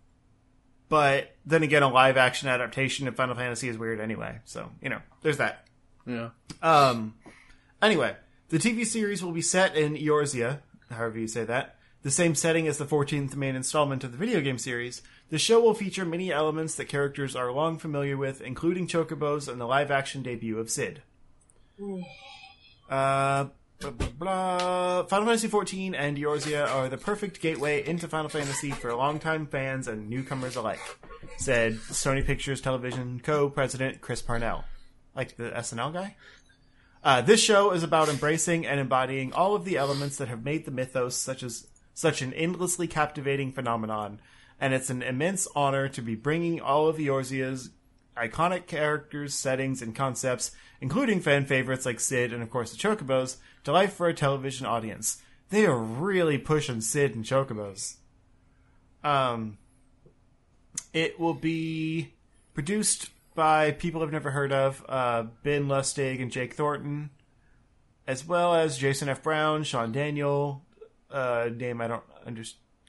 [0.89, 4.99] but then again, a live-action adaptation of Final Fantasy is weird anyway, so you know,
[5.21, 5.65] there's that.
[6.05, 6.29] Yeah.
[6.61, 7.13] Um,
[7.81, 8.15] anyway,
[8.49, 10.59] the TV series will be set in Eorzea,
[10.89, 14.41] however you say that, the same setting as the 14th main installment of the video
[14.41, 15.01] game series.
[15.29, 19.61] The show will feature many elements that characters are long familiar with, including chocobos and
[19.61, 21.03] the live-action debut of Cid.
[22.89, 23.45] Uh,
[23.79, 25.03] blah, blah, blah.
[25.03, 29.87] Final Fantasy XIV and Eorzea are the perfect gateway into Final Fantasy for longtime fans
[29.87, 30.79] and newcomers alike,
[31.37, 34.65] said Sony Pictures Television co-president Chris Parnell.
[35.15, 36.15] Like the SNL guy?
[37.03, 40.65] Uh, this show is about embracing and embodying all of the elements that have made
[40.65, 44.19] the mythos such as such an endlessly captivating phenomenon,
[44.59, 47.69] and it's an immense honor to be bringing all of Eorzea's
[48.17, 50.51] iconic characters, settings, and concepts,
[50.81, 54.65] including fan favorites like Cid and of course the Chocobos, to life for a television
[54.65, 55.21] audience.
[55.49, 57.95] They are really pushing Cid and Chocobos.
[59.03, 59.57] Um,
[60.93, 62.13] it will be
[62.53, 67.09] produced by people I've never heard of, uh, Ben Lustig and Jake Thornton,
[68.05, 69.23] as well as Jason F.
[69.23, 70.65] Brown, Sean Daniel,
[71.09, 72.43] uh, name I don't under,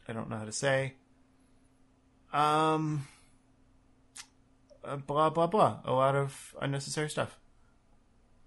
[0.08, 0.94] I don't know how to say.
[2.32, 3.06] Um,
[4.84, 5.80] uh, blah blah blah.
[5.84, 7.38] A lot of unnecessary stuff.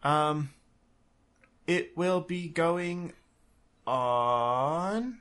[0.04, 0.50] Um,
[1.68, 3.14] it will be going
[3.88, 5.20] on.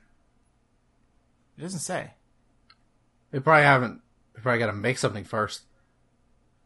[1.57, 2.11] It doesn't say.
[3.31, 4.01] They probably haven't.
[4.35, 5.63] They probably got to make something first.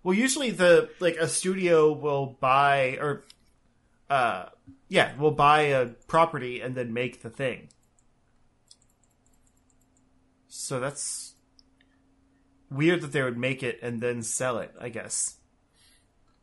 [0.03, 3.25] Well, usually the like a studio will buy or
[4.09, 4.45] uh
[4.87, 7.69] yeah, will buy a property and then make the thing.
[10.47, 11.33] So that's
[12.69, 15.35] weird that they would make it and then sell it, I guess.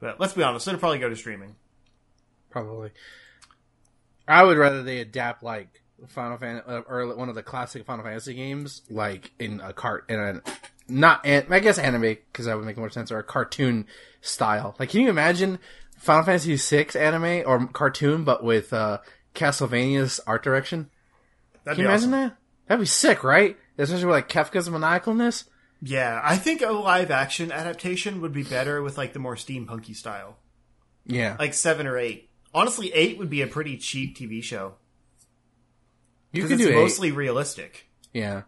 [0.01, 1.57] But let's be honest, it'll probably go to streaming.
[2.51, 2.91] Probably.
[4.27, 8.05] I would rather they adapt like Final Fan uh, or one of the classic Final
[8.05, 10.43] Fantasy games, like in a cart in a
[10.89, 13.87] not an, I guess anime because that would make more sense or a cartoon
[14.20, 14.75] style.
[14.79, 15.59] Like, can you imagine
[15.99, 18.99] Final Fantasy VI anime or cartoon, but with uh,
[19.35, 20.91] Castlevania's art direction?
[21.64, 22.29] That'd Can you imagine awesome.
[22.29, 22.37] that?
[22.66, 23.57] That'd be sick, right?
[23.79, 25.45] Especially with like Kefka's maniacalness.
[25.83, 29.95] Yeah, I think a live action adaptation would be better with like the more steampunky
[29.95, 30.39] style.
[31.07, 32.31] Yeah, Like 7 or 8.
[32.55, 34.77] Honestly, 8 would be a pretty cheap TV show.
[36.33, 36.75] you could it's do eight.
[36.75, 37.87] mostly realistic.
[38.12, 38.43] Yeah,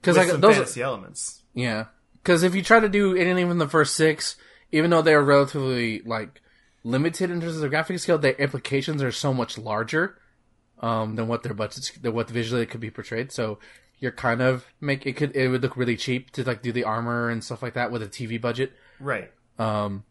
[0.00, 0.54] because With like some those.
[0.54, 1.42] fantasy elements.
[1.54, 1.86] Yeah,
[2.22, 4.36] because if you try to do anything from the first six,
[4.72, 6.40] even though they're relatively like
[6.84, 10.16] limited in terms of their graphic skill, their implications are so much larger
[10.80, 13.30] um, than what their budgets, than what visually it could be portrayed.
[13.32, 13.58] So
[14.00, 16.84] you're kind of make it could it would look really cheap to like do the
[16.84, 18.72] armor and stuff like that with a TV budget.
[18.98, 19.30] Right.
[19.58, 20.04] Um,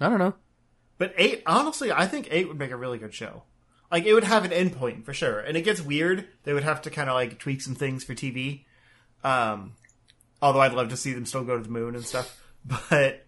[0.00, 0.34] I don't know.
[0.98, 3.44] But 8, honestly, I think 8 would make a really good show.
[3.90, 5.40] Like, it would have an endpoint for sure.
[5.40, 6.28] And it gets weird.
[6.44, 8.64] They would have to kind of like tweak some things for TV.
[9.24, 9.72] Um,
[10.42, 12.36] although I'd love to see them still go to the moon and stuff.
[12.90, 13.24] But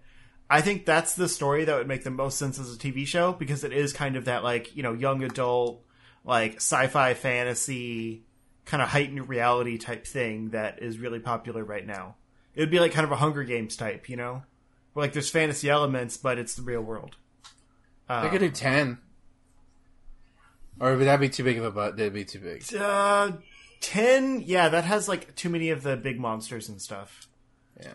[0.51, 3.33] I think that's the story that would make the most sense as a TV show
[3.33, 5.83] because it is kind of that like, you know, young adult,
[6.23, 8.27] like sci-fi fantasy,
[8.65, 12.17] kind of heightened reality type thing that is really popular right now.
[12.55, 14.43] It would be like kind of a Hunger Games type, you know?
[14.93, 17.17] where like there's fantasy elements, but it's the real world.
[18.09, 18.99] They could do ten.
[20.79, 21.97] Or would that be too big of a butt?
[21.97, 22.75] That'd be too big.
[22.75, 23.33] Uh,
[23.81, 27.29] ten, yeah, that has like too many of the big monsters and stuff.
[27.81, 27.93] Yeah.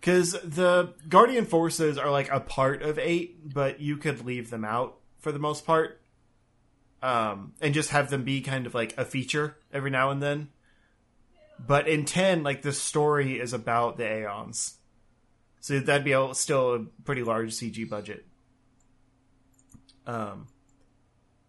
[0.00, 4.64] Because the Guardian forces are like a part of eight, but you could leave them
[4.64, 5.99] out for the most part,
[7.02, 10.48] um, and just have them be kind of like a feature every now and then.
[11.64, 14.78] But in ten, like the story is about the Aeons,
[15.60, 18.24] so that'd be a, still a pretty large CG budget.
[20.06, 20.48] Um,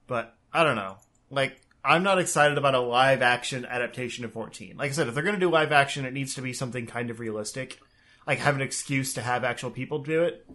[0.08, 0.98] but I don't know.
[1.30, 4.76] Like, I'm not excited about a live action adaptation of 14.
[4.78, 6.86] Like I said, if they're going to do live action, it needs to be something
[6.86, 7.80] kind of realistic.
[8.28, 10.46] Like, have an excuse to have actual people do it.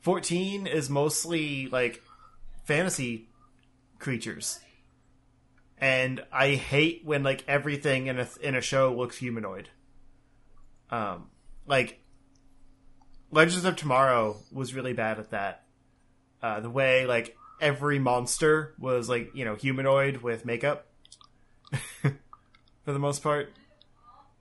[0.00, 2.02] 14 is mostly, like,
[2.64, 3.28] fantasy
[4.04, 4.60] creatures.
[5.78, 9.70] And I hate when, like, everything in a, in a show looks humanoid.
[10.90, 11.26] Um,
[11.66, 12.00] like,
[13.32, 15.64] Legends of Tomorrow was really bad at that.
[16.40, 20.86] Uh, the way, like, every monster was like you know humanoid with makeup
[22.02, 23.52] for the most part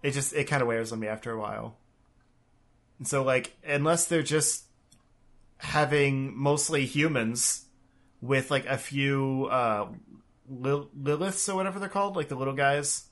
[0.02, 1.78] it just it kind of wears on me after a while
[2.98, 4.66] and so like unless they're just
[5.58, 7.66] having mostly humans
[8.24, 9.88] with like a few uh
[10.50, 13.06] Lil- liliths or whatever they're called like the little guys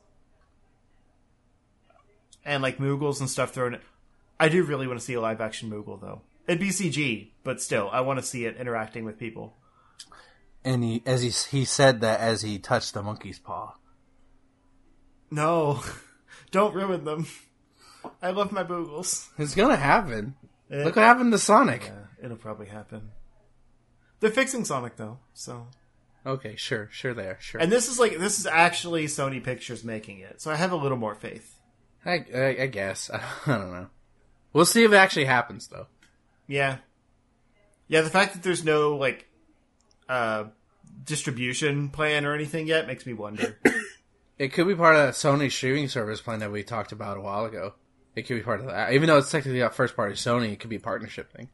[2.46, 3.82] and like moogles and stuff thrown in.
[4.40, 7.62] i do really want to see a live action moogle though it'd be cg but
[7.62, 9.56] still i want to see it interacting with people
[10.64, 13.74] And he, as he he said that as he touched the monkey's paw.
[15.32, 15.82] No,
[16.52, 17.26] don't ruin them.
[18.22, 19.28] I love my boogles.
[19.40, 20.36] It's gonna happen.
[20.70, 21.86] Eh, Look what happened to Sonic.
[21.86, 23.10] yeah, it'll probably happen.
[24.22, 25.68] They're fixing Sonic though, so.
[26.26, 27.60] Okay, sure, sure, they are, sure.
[27.60, 30.78] And this is like this is actually Sony Pictures making it, so I have a
[30.78, 31.58] little more faith.
[32.06, 33.88] I, I, I guess I, don't know.
[34.54, 35.88] We'll see if it actually happens, though.
[36.48, 36.78] Yeah,
[37.88, 38.02] yeah.
[38.02, 39.28] The fact that there's no like
[40.08, 40.46] uh
[41.04, 43.58] distribution plan or anything yet makes me wonder.
[44.40, 47.22] It could be part of that Sony streaming service plan that we talked about a
[47.22, 47.76] while ago.
[48.16, 50.52] It could be part of that, even though it's technically not first party Sony.
[50.52, 51.50] It could be a partnership thing.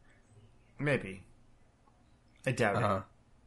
[0.80, 1.27] Maybe.
[2.48, 3.02] I doubt Uh,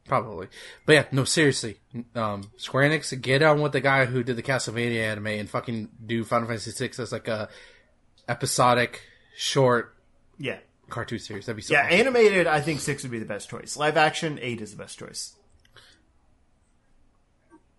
[0.06, 0.46] probably.
[0.86, 1.78] But yeah, no, seriously.
[2.14, 5.88] Um, Square Enix, get on with the guy who did the Castlevania anime and fucking
[6.06, 7.48] do Final Fantasy VI as like a
[8.28, 9.00] episodic,
[9.36, 9.96] short.
[10.38, 10.58] Yeah.
[10.90, 11.46] cartoon series.
[11.46, 11.98] That'd be so Yeah, awesome.
[12.00, 13.76] animated, I think six would be the best choice.
[13.76, 15.34] Live action, eight is the best choice.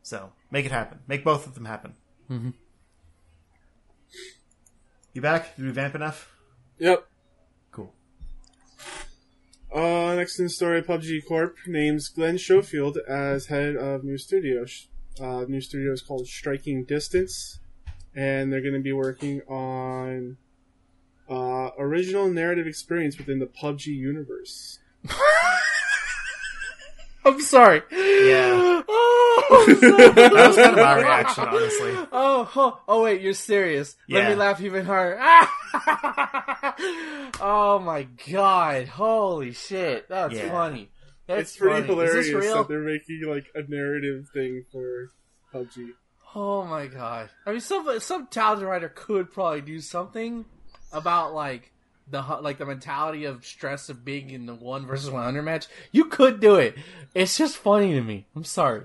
[0.04, 1.00] So make it happen.
[1.08, 1.94] Make both of them happen.
[2.30, 2.50] Mm-hmm.
[5.14, 5.56] You back?
[5.56, 6.30] Did we vamp enough?
[6.80, 7.06] Yep.
[9.72, 9.82] Cool.
[9.82, 14.66] Uh, next in the story, PUBG Corp names Glenn Schofield as head of new studio.
[15.20, 17.60] Uh, new studio is called Striking Distance,
[18.16, 20.38] and they're going to be working on
[21.30, 24.80] uh, original narrative experience within the PUBG universe.
[27.26, 27.82] I'm sorry.
[27.92, 28.82] Yeah.
[28.94, 30.12] Oh, I'm sorry.
[30.12, 31.92] That was kind of my reaction, honestly.
[32.12, 33.96] Oh, oh, oh, wait, you're serious.
[34.10, 35.20] Let me laugh even harder.
[37.40, 38.88] oh my god.
[38.88, 40.08] Holy shit.
[40.10, 40.50] That's Yeah.
[40.52, 40.90] funny.
[41.28, 41.88] That's it's pretty funny.
[41.88, 42.56] hilarious Is this real?
[42.58, 45.10] that they're making like a narrative thing for
[45.54, 45.92] PUBG.
[46.34, 47.30] Oh my god!
[47.46, 50.46] I mean, some some talented writer could probably do something
[50.94, 51.72] about like
[52.10, 55.68] the like the mentality of stress of being in the one versus one hundred match.
[55.92, 56.76] You could do it.
[57.14, 58.28] It's just funny to me.
[58.36, 58.84] I'm sorry.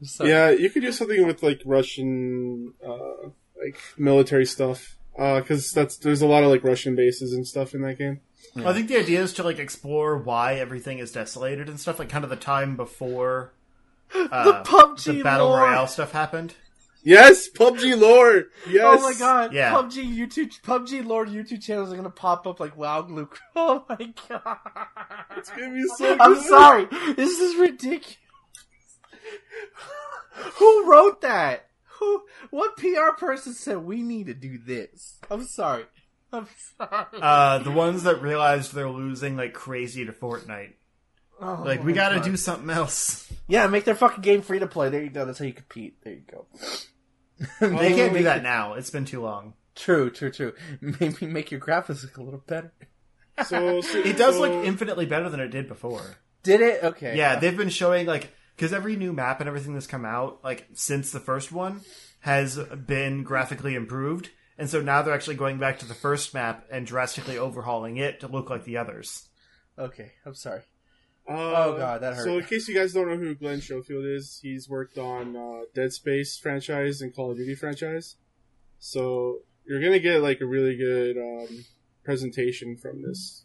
[0.00, 0.30] I'm sorry.
[0.30, 3.28] Yeah, you could do something with like Russian, uh,
[3.62, 7.82] like military stuff, because that's there's a lot of like Russian bases and stuff in
[7.82, 8.20] that game.
[8.56, 12.08] I think the idea is to like explore why everything is desolated and stuff, like
[12.08, 13.52] kind of the time before
[14.14, 15.60] uh, the PUBG the battle lore.
[15.60, 16.54] royale stuff happened.
[17.02, 18.44] Yes, PUBG lore.
[18.68, 18.84] Yes.
[18.84, 19.54] Oh my god!
[19.54, 19.72] Yeah.
[19.72, 23.28] PUBG YouTube, PUBG lore YouTube channels are gonna pop up like WoW Glue.
[23.56, 24.58] Oh my god!
[25.36, 26.16] It's gonna be so.
[26.20, 26.88] I'm sorry.
[27.14, 28.16] This is ridiculous.
[30.58, 31.69] Who wrote that?
[32.50, 32.56] Who?
[32.56, 35.18] What PR person said we need to do this?
[35.30, 35.84] I'm sorry.
[36.32, 36.46] I'm
[36.78, 37.06] sorry.
[37.12, 40.74] Uh, the ones that realized they're losing like crazy to Fortnite.
[41.42, 42.24] Oh Like, we gotta God.
[42.24, 43.32] do something else.
[43.48, 44.90] Yeah, make their fucking game free to play.
[44.90, 45.24] There you go.
[45.24, 45.96] That's how you compete.
[46.04, 46.46] There you go.
[47.60, 48.74] They can't do that now.
[48.74, 49.54] It's been too long.
[49.74, 50.52] True, true, true.
[50.82, 52.72] Maybe make your graphics look a little better.
[53.46, 56.02] So, so It does so- look infinitely better than it did before.
[56.42, 56.84] Did it?
[56.84, 57.16] Okay.
[57.16, 60.66] Yeah, they've been showing like because every new map and everything that's come out like
[60.74, 61.80] since the first one
[62.20, 66.66] has been graphically improved, and so now they're actually going back to the first map
[66.70, 69.28] and drastically overhauling it to look like the others.
[69.78, 70.12] Okay.
[70.26, 70.60] I'm sorry.
[71.28, 72.24] Uh, Oh, God, that hurt.
[72.24, 75.60] So, in case you guys don't know who Glenn Schofield is, he's worked on uh,
[75.74, 78.16] Dead Space franchise and Call of Duty franchise.
[78.78, 81.64] So you're gonna get like a really good um,
[82.04, 83.44] presentation from this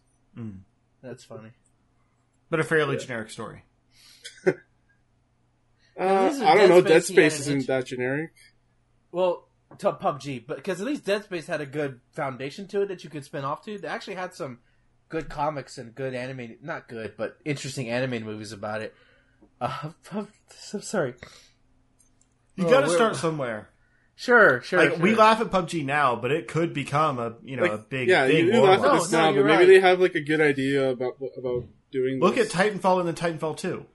[1.04, 1.50] That's funny.
[2.50, 3.64] but a fairly generic story.
[5.98, 6.04] Uh,
[6.44, 6.80] I don't Dead know.
[6.82, 8.32] Space, Dead Space isn't that generic.
[9.16, 9.48] Well,
[9.78, 13.06] to PUBG, but because at least Dead Space had a good foundation to it that
[13.06, 13.78] you could spin off to.
[13.78, 14.60] They actually had some
[15.08, 18.94] good comics and good animated, not good, but interesting animated movies about it.
[19.62, 20.28] Uh, I'm
[20.82, 21.14] sorry.
[22.58, 23.70] You Oh, got to start somewhere.
[24.18, 24.90] Sure, sure.
[24.90, 28.10] Like we laugh at PUBG now, but it could become a you know a big
[28.10, 28.48] yeah, thing.
[28.48, 29.68] you, you laugh at this No, no, now, but you're maybe right.
[29.68, 32.20] they have like a good idea about about doing.
[32.20, 32.48] Look at.
[32.48, 33.86] Titanfall and then Titanfall two.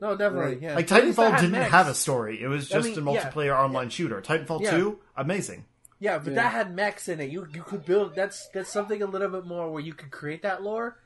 [0.00, 0.54] No, definitely.
[0.54, 0.62] Right.
[0.62, 0.74] Yeah.
[0.76, 1.70] Like At least they Titanfall didn't mechs.
[1.70, 3.20] have a story; it was I just mean, a yeah.
[3.30, 4.20] multiplayer online shooter.
[4.22, 4.70] Titanfall Yeah.
[4.70, 5.66] two, amazing.
[5.98, 6.42] Yeah, but Yeah.
[6.42, 7.30] that had mechs in it.
[7.30, 10.42] You you could build that's that's something a little bit more where you could create
[10.42, 10.98] that lore.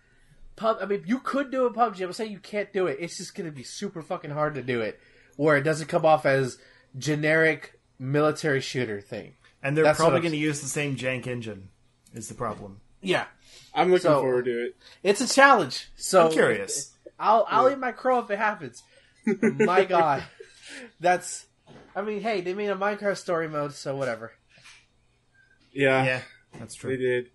[0.56, 2.00] Pub, I mean, you could do a PUBG.
[2.04, 2.98] I'm saying you can't do it.
[3.00, 5.00] It's just going to be super fucking hard to do it,
[5.36, 6.58] where it doesn't come off as
[6.96, 9.34] generic military shooter thing.
[9.64, 11.70] And they're That's probably going to use the same jank engine.
[12.12, 12.80] Is the problem?
[13.00, 13.24] Yeah,
[13.74, 14.76] I'm looking so- forward to it.
[15.02, 15.88] it's a challenge.
[15.96, 16.92] So I'm curious.
[17.18, 18.82] I'll I'll eat my crow if it happens.
[19.42, 20.24] my God,
[21.00, 21.46] that's.
[21.96, 24.32] I mean, hey, they made a Minecraft story mode, so whatever.
[25.72, 26.20] Yeah, Yeah,
[26.58, 26.90] that's true.
[26.90, 27.30] they did.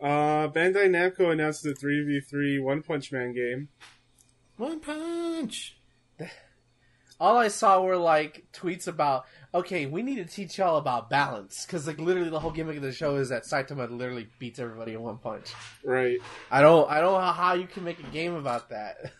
[0.00, 3.68] Uh, Bandai Namco announced the 3v3 One Punch Man game.
[4.56, 5.76] One punch.
[7.20, 11.64] all I saw were like tweets about, okay, we need to teach y'all about balance
[11.64, 14.92] because like literally the whole gimmick of the show is that Saitama literally beats everybody
[14.94, 15.52] in one punch.
[15.84, 16.18] Right.
[16.50, 19.12] I don't, I don't know how you can make a game about that.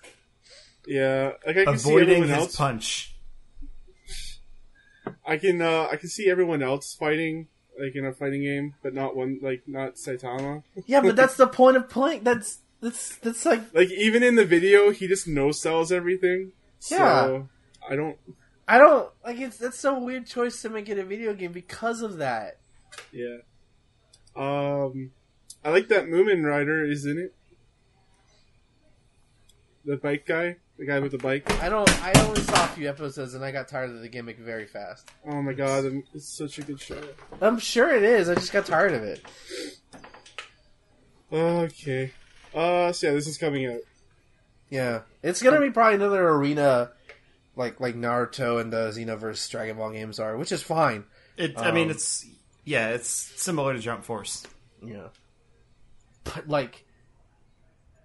[0.86, 2.56] Yeah, like I can see Avoiding everyone his else.
[2.56, 3.14] punch.
[5.26, 7.48] I can uh, I can see everyone else fighting
[7.80, 10.62] like in a fighting game, but not one like not Saitama.
[10.86, 12.22] yeah, but that's the point of playing.
[12.24, 16.52] That's that's that's like Like even in the video, he just no sells everything.
[16.80, 17.42] So Yeah.
[17.88, 18.16] I don't.
[18.66, 22.00] I don't like it's that's a weird choice to make it a video game because
[22.00, 22.58] of that.
[23.12, 23.38] Yeah.
[24.34, 25.10] Um,
[25.64, 27.34] I like that Mumen Rider is in it.
[29.84, 31.50] The bike guy, the guy with the bike.
[31.62, 31.88] I don't.
[32.02, 35.10] I only saw a few episodes and I got tired of the gimmick very fast.
[35.28, 37.00] Oh my god, it's such a good show.
[37.42, 38.30] I'm sure it is.
[38.30, 39.22] I just got tired of it.
[41.30, 42.12] Okay.
[42.54, 43.80] Uh, so yeah, this is coming out.
[44.70, 46.92] Yeah, it's gonna be probably another arena,
[47.56, 51.04] like like Naruto and the Xenoverse Dragon Ball games are, which is fine.
[51.36, 51.58] It.
[51.58, 52.26] I mean, Um, it's
[52.64, 54.44] yeah, it's similar to Jump Force.
[54.82, 55.08] Yeah,
[56.24, 56.84] but like,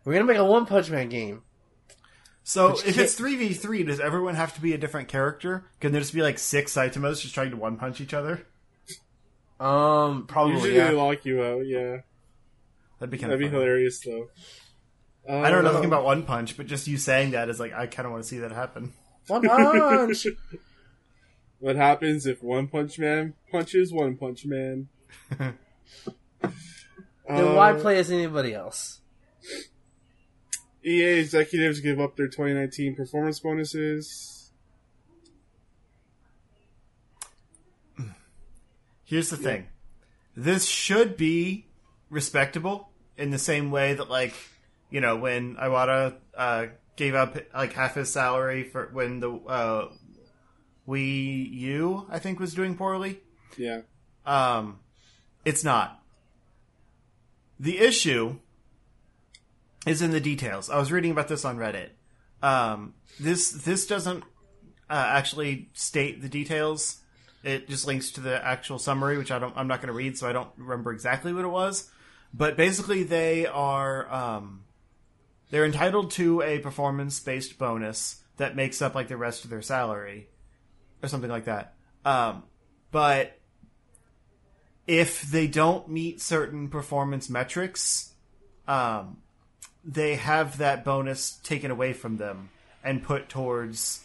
[0.04, 1.43] we're gonna make a One Punch Man game.
[2.43, 5.66] So if it's three v three, does everyone have to be a different character?
[5.80, 8.45] Can there just be like six Saitamas just trying to one punch each other?
[9.60, 10.88] Um, probably Usually yeah.
[10.88, 11.68] they lock you out.
[11.68, 11.97] Yeah,
[13.00, 14.30] That'd be kind that'd of be hilarious though.
[15.30, 17.74] I don't know Um, nothing about one punch, but just you saying that is like
[17.74, 18.93] I kind of want to see that happen.
[19.30, 20.27] One Punch.
[21.59, 24.88] What happens if One Punch Man punches One Punch Man?
[25.38, 25.57] then
[27.30, 29.01] Uh, why play as anybody else?
[30.86, 34.51] EA executives give up their 2019 performance bonuses.
[39.03, 39.67] Here's the thing.
[40.36, 41.65] This should be
[42.09, 44.34] respectable in the same way that like,
[44.89, 46.67] you know, when Iwata uh,
[47.00, 49.88] gave up like half his salary for when the uh
[50.88, 53.22] Wii U I think was doing poorly.
[53.58, 53.82] Yeah,
[54.26, 54.80] Um
[55.45, 56.04] it's not.
[57.60, 58.39] The issue
[59.88, 60.70] is in the details.
[60.70, 61.89] I was reading about this on Reddit.
[62.43, 64.24] Um this this doesn't
[64.89, 66.97] uh, actually state the details.
[67.43, 69.56] It just links to the actual summary, which I don't.
[69.56, 71.89] I'm not going to read, so I don't remember exactly what it was.
[72.34, 74.64] But basically, they are um,
[75.50, 79.62] they're entitled to a performance based bonus that makes up like the rest of their
[79.62, 80.30] salary,
[81.04, 81.74] or something like that.
[82.06, 82.43] Um,
[82.91, 83.38] but
[84.88, 88.14] if they don't meet certain performance metrics,
[88.68, 89.18] um,
[89.84, 92.50] they have that bonus taken away from them
[92.84, 94.04] and put towards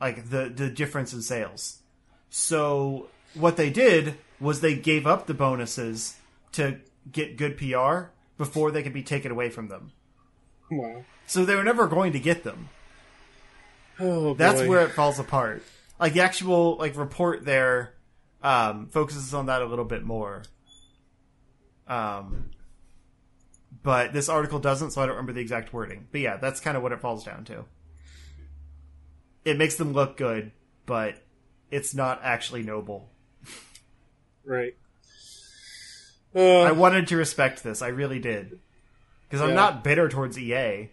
[0.00, 1.78] like the the difference in sales.
[2.30, 6.16] So what they did was they gave up the bonuses
[6.52, 6.80] to
[7.10, 9.92] get good PR before they could be taken away from them.
[10.70, 11.04] Wow.
[11.26, 12.68] So they were never going to get them.
[14.00, 14.68] Oh, That's boy.
[14.68, 15.62] where it falls apart.
[16.00, 17.94] Like the actual like report there
[18.42, 20.42] um, focuses on that a little bit more.
[21.86, 22.50] Um,
[23.82, 26.08] but this article doesn't, so I don't remember the exact wording.
[26.10, 27.64] But yeah, that's kind of what it falls down to.
[29.44, 30.52] It makes them look good,
[30.86, 31.16] but
[31.70, 33.10] it's not actually noble.
[34.44, 34.74] right.
[36.34, 36.40] I
[36.70, 37.80] Uh, wanted to respect this.
[37.82, 38.58] I really did.
[39.28, 40.88] Because I'm not bitter towards EA.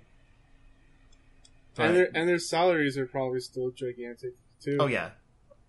[1.75, 4.77] But- and their and their salaries are probably still gigantic too.
[4.79, 5.11] oh, yeah.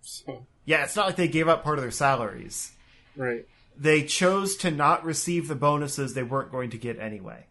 [0.01, 2.71] So Yeah, it's not like they gave up part of their salaries.
[3.15, 3.45] right.
[3.77, 7.45] they chose to not receive the bonuses they weren't going to get anyway.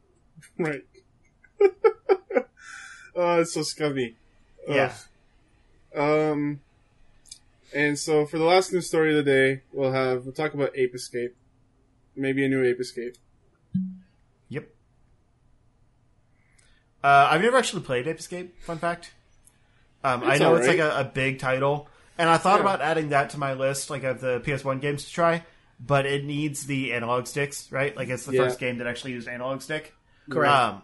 [0.58, 0.84] Right.
[3.16, 4.14] oh, it's so scummy.
[4.68, 4.74] Ugh.
[4.74, 4.92] Yeah.
[5.94, 6.60] Um,
[7.74, 10.76] and so for the last news story of the day, we'll have we'll talk about
[10.76, 11.34] Ape Escape,
[12.14, 13.16] maybe a new Ape Escape.
[17.02, 18.60] Uh, I've never actually played Ape Escape.
[18.62, 19.12] Fun fact.
[20.04, 21.88] Um, I It's know it's like a, a big title,
[22.18, 22.62] and I thought Yeah.
[22.62, 25.44] about adding that to my list, like of the PS1 games to try.
[25.84, 27.96] But it needs the analog sticks, right?
[27.96, 28.44] Like it's the Yeah.
[28.44, 29.94] first game that actually used analog stick.
[30.30, 30.54] Correct.
[30.54, 30.82] Um,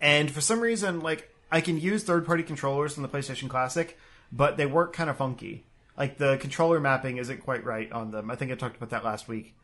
[0.00, 3.98] and for some reason, like I can use third-party controllers in the PlayStation Classic,
[4.30, 5.64] but they work kind of funky.
[5.96, 8.30] Like the controller mapping isn't quite right on them.
[8.30, 9.56] I think I talked about that last week.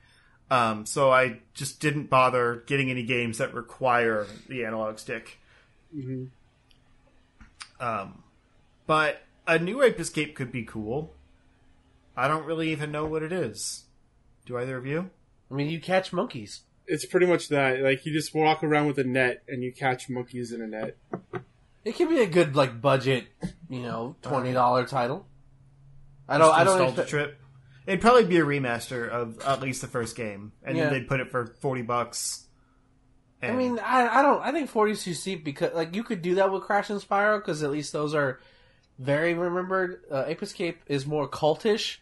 [0.50, 5.38] Um, so I just didn't bother getting any games that require the analog stick.
[5.94, 6.28] Mhm.
[7.80, 8.22] Um,
[8.86, 11.14] but a new Ape Escape could be cool.
[12.16, 13.84] I don't really even know what it is.
[14.46, 15.10] Do either of you?
[15.50, 16.62] I mean, you catch monkeys.
[16.86, 17.80] It's pretty much that.
[17.80, 20.96] Like you just walk around with a net and you catch monkeys in a net.
[21.84, 23.26] It could be a good like budget,
[23.68, 25.26] you know, twenty dollar title.
[26.28, 26.48] I don't.
[26.48, 26.78] Just I don't.
[26.78, 27.38] nostalgia Expect, trip.
[27.86, 30.84] It'd probably be a remaster of at least the first game, and Yeah.
[30.84, 32.41] then they'd put it for forty bucks.
[33.42, 34.40] I mean, I, I don't.
[34.40, 37.00] I think forty is too steep because like you could do that with Crash and
[37.00, 38.40] Spyro because at least those are
[38.98, 40.02] very remembered.
[40.10, 41.96] Uh, Ape Escape is more cultish,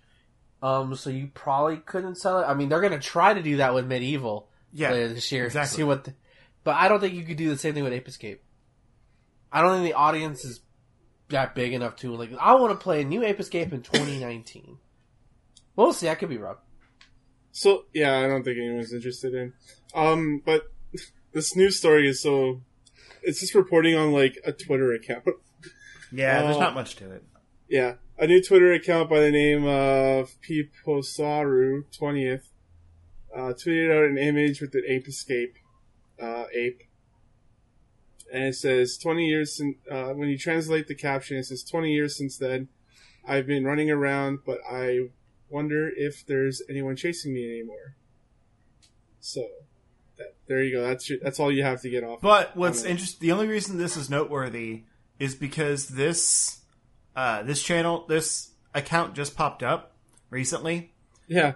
[0.63, 2.45] um, so you probably couldn't sell it.
[2.45, 5.47] I mean, they're gonna try to do that with MediEvil yeah, later this year.
[5.47, 5.77] exactly.
[5.77, 6.15] See what, the,
[6.63, 8.43] but I don't think you could do the same thing with Ape Escape.
[9.51, 10.61] I don't think the audience is
[11.31, 12.31] that big enough to like.
[12.39, 14.79] I want to play a new Ape Escape in 2019.
[15.75, 16.09] We'll see.
[16.09, 16.57] I could be wrong.
[17.53, 19.53] So yeah, I don't think anyone's interested in.
[19.95, 20.65] Um, but
[21.33, 22.63] this news story is so.
[23.23, 25.25] It's just reporting on like a Twitter account.
[26.13, 26.43] yeah.
[26.43, 26.61] There's Oh.
[26.61, 27.23] not much to it.
[27.69, 32.51] Yeah, a new Twitter account by the name of Piposaru twentieth
[33.35, 35.55] uh, tweeted out an image with an ape escape
[36.21, 36.83] uh, ape,
[38.33, 39.77] and it says twenty years since.
[39.91, 42.69] Uh, when you translate the caption, it says twenty years since then.
[43.27, 45.11] I've been running around, but I
[45.49, 47.95] wonder if there's anyone chasing me anymore.
[49.21, 49.47] So,
[50.47, 50.83] there you go.
[50.87, 52.21] That's your, that's all you have to get off.
[52.21, 54.85] But what's Um, interesting, the only reason this is noteworthy
[55.19, 56.61] is because this,
[57.17, 59.97] uh, this channel, this account just popped up
[60.31, 60.93] recently,
[61.29, 61.55] yeah,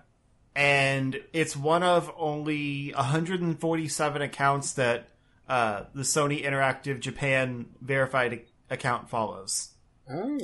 [0.55, 5.09] and it's one of only 147 accounts that
[5.49, 9.71] uh, the Sony Interactive Japan verified account follows.
[10.11, 10.39] oh,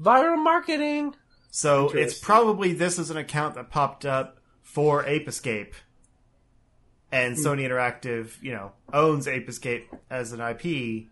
[0.00, 1.14] Viral marketing.
[1.50, 5.74] So it's probably this is an account that popped up for Ape Escape,
[7.12, 7.46] and Hmm.
[7.46, 11.08] Sony Interactive, you know, owns Ape Escape as an IP.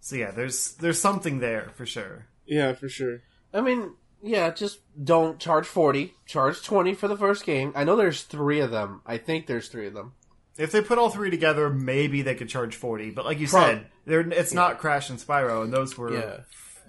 [0.00, 2.26] So yeah, there's there's something there for sure.
[2.46, 3.20] yeah, for sure.
[3.52, 6.14] I mean, yeah, just don't charge 40.
[6.26, 7.72] Charge 20 for the first game.
[7.74, 9.02] I know there's three of them.
[9.06, 10.12] I think there's three of them.
[10.58, 13.10] If they put all three together, maybe they could charge forty.
[13.10, 16.40] But like you Prob- said, they're, it's not Crash and Spyro, and those were Yeah.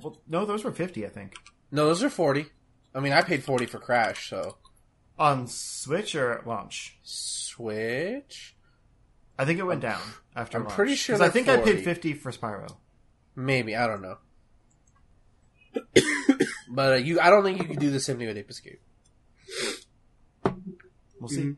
[0.02, 1.36] well, no, those were fifty, I think,
[1.72, 2.48] No, those are 40.
[2.94, 4.58] I mean, I paid 40 for Crash, so.
[5.18, 6.98] on Switch or at launch.
[7.62, 8.56] Switch?
[9.38, 10.02] I think it went down
[10.36, 10.58] after.
[10.58, 10.76] I'm launch.
[10.76, 12.76] pretty sure 'Cause I they're think I paid fifty for Spyro.
[13.36, 14.18] Maybe, I don't know.
[16.70, 18.82] but uh, you, I don't think you could do the same thing with Ape Escape.
[21.20, 21.42] We'll see.
[21.42, 21.58] Mhm.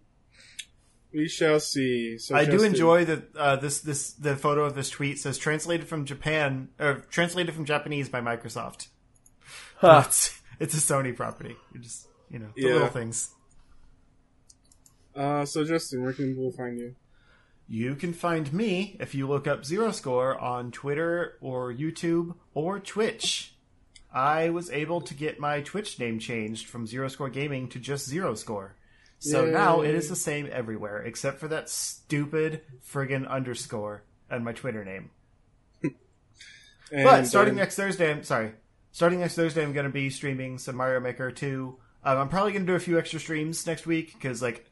[1.13, 2.17] We shall see.
[2.17, 5.87] So I do enjoy that uh, this this the photo of this tweet says translated
[5.87, 8.87] from Japan or translated from Japanese by Microsoft.
[9.77, 10.03] Huh.
[10.07, 11.55] It's, it's a Sony property.
[11.73, 12.73] You just you know the Yeah.
[12.73, 13.29] little things.
[15.15, 16.95] Uh, so Justin, where can people find you?
[17.67, 22.79] You can find me if you look up Zero Score on Twitter or YouTube or
[22.79, 23.55] Twitch.
[24.13, 28.07] I was able to get my Twitch name changed from Zero Score Gaming to just
[28.07, 28.75] Zero Score.
[29.19, 29.51] So Yay.
[29.51, 34.83] now it is the same everywhere except for that stupid friggin' underscore and my Twitter
[34.83, 35.11] name.
[36.91, 38.51] But starting um, next Thursday, I'm sorry.
[38.91, 41.75] Starting next Thursday, I'm going to be streaming some Mario Maker 2.
[42.03, 44.69] Um, I'm probably going to do a few extra streams next week because, like,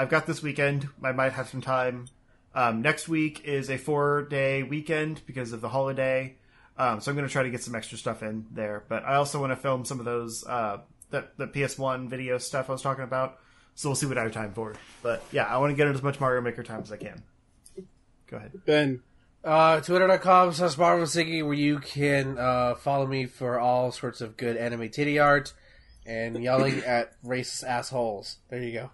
[0.00, 0.88] I've got this weekend.
[1.04, 2.06] I might have some time.
[2.54, 6.36] Um, next week is a four day weekend because of the holiday.
[6.78, 8.82] Um, so I'm going to try to get some extra stuff in there.
[8.88, 10.78] But I also want to film some of those, uh,
[11.10, 13.40] that, the PS1 video stuff I was talking about.
[13.74, 14.74] So we'll see what I have time for.
[15.02, 17.22] But yeah, I want to get in as much Mario Maker time as I can.
[18.26, 18.52] Go ahead.
[18.64, 19.02] Ben.
[19.44, 24.56] Uh, Twitter.com slash Siggy, where you can uh, follow me for all sorts of good
[24.56, 25.52] anime titty art
[26.06, 28.38] and yelling at racist assholes.
[28.48, 28.90] There you go.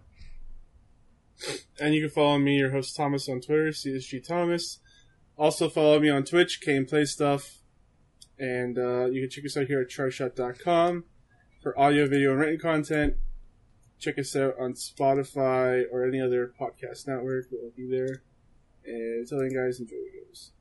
[1.79, 4.81] And you can follow me, your host Thomas, on Twitter, CSG Thomas.
[5.37, 7.59] Also follow me on Twitch, Kane Play Stuff.
[8.39, 11.05] And uh, you can check us out here at charshot.com
[11.63, 13.15] for audio, video, and written content.
[13.99, 17.47] check us out on Spotify or any other podcast network.
[17.51, 18.23] We'll be there.
[18.85, 20.53] And until then, guys, enjoy the games.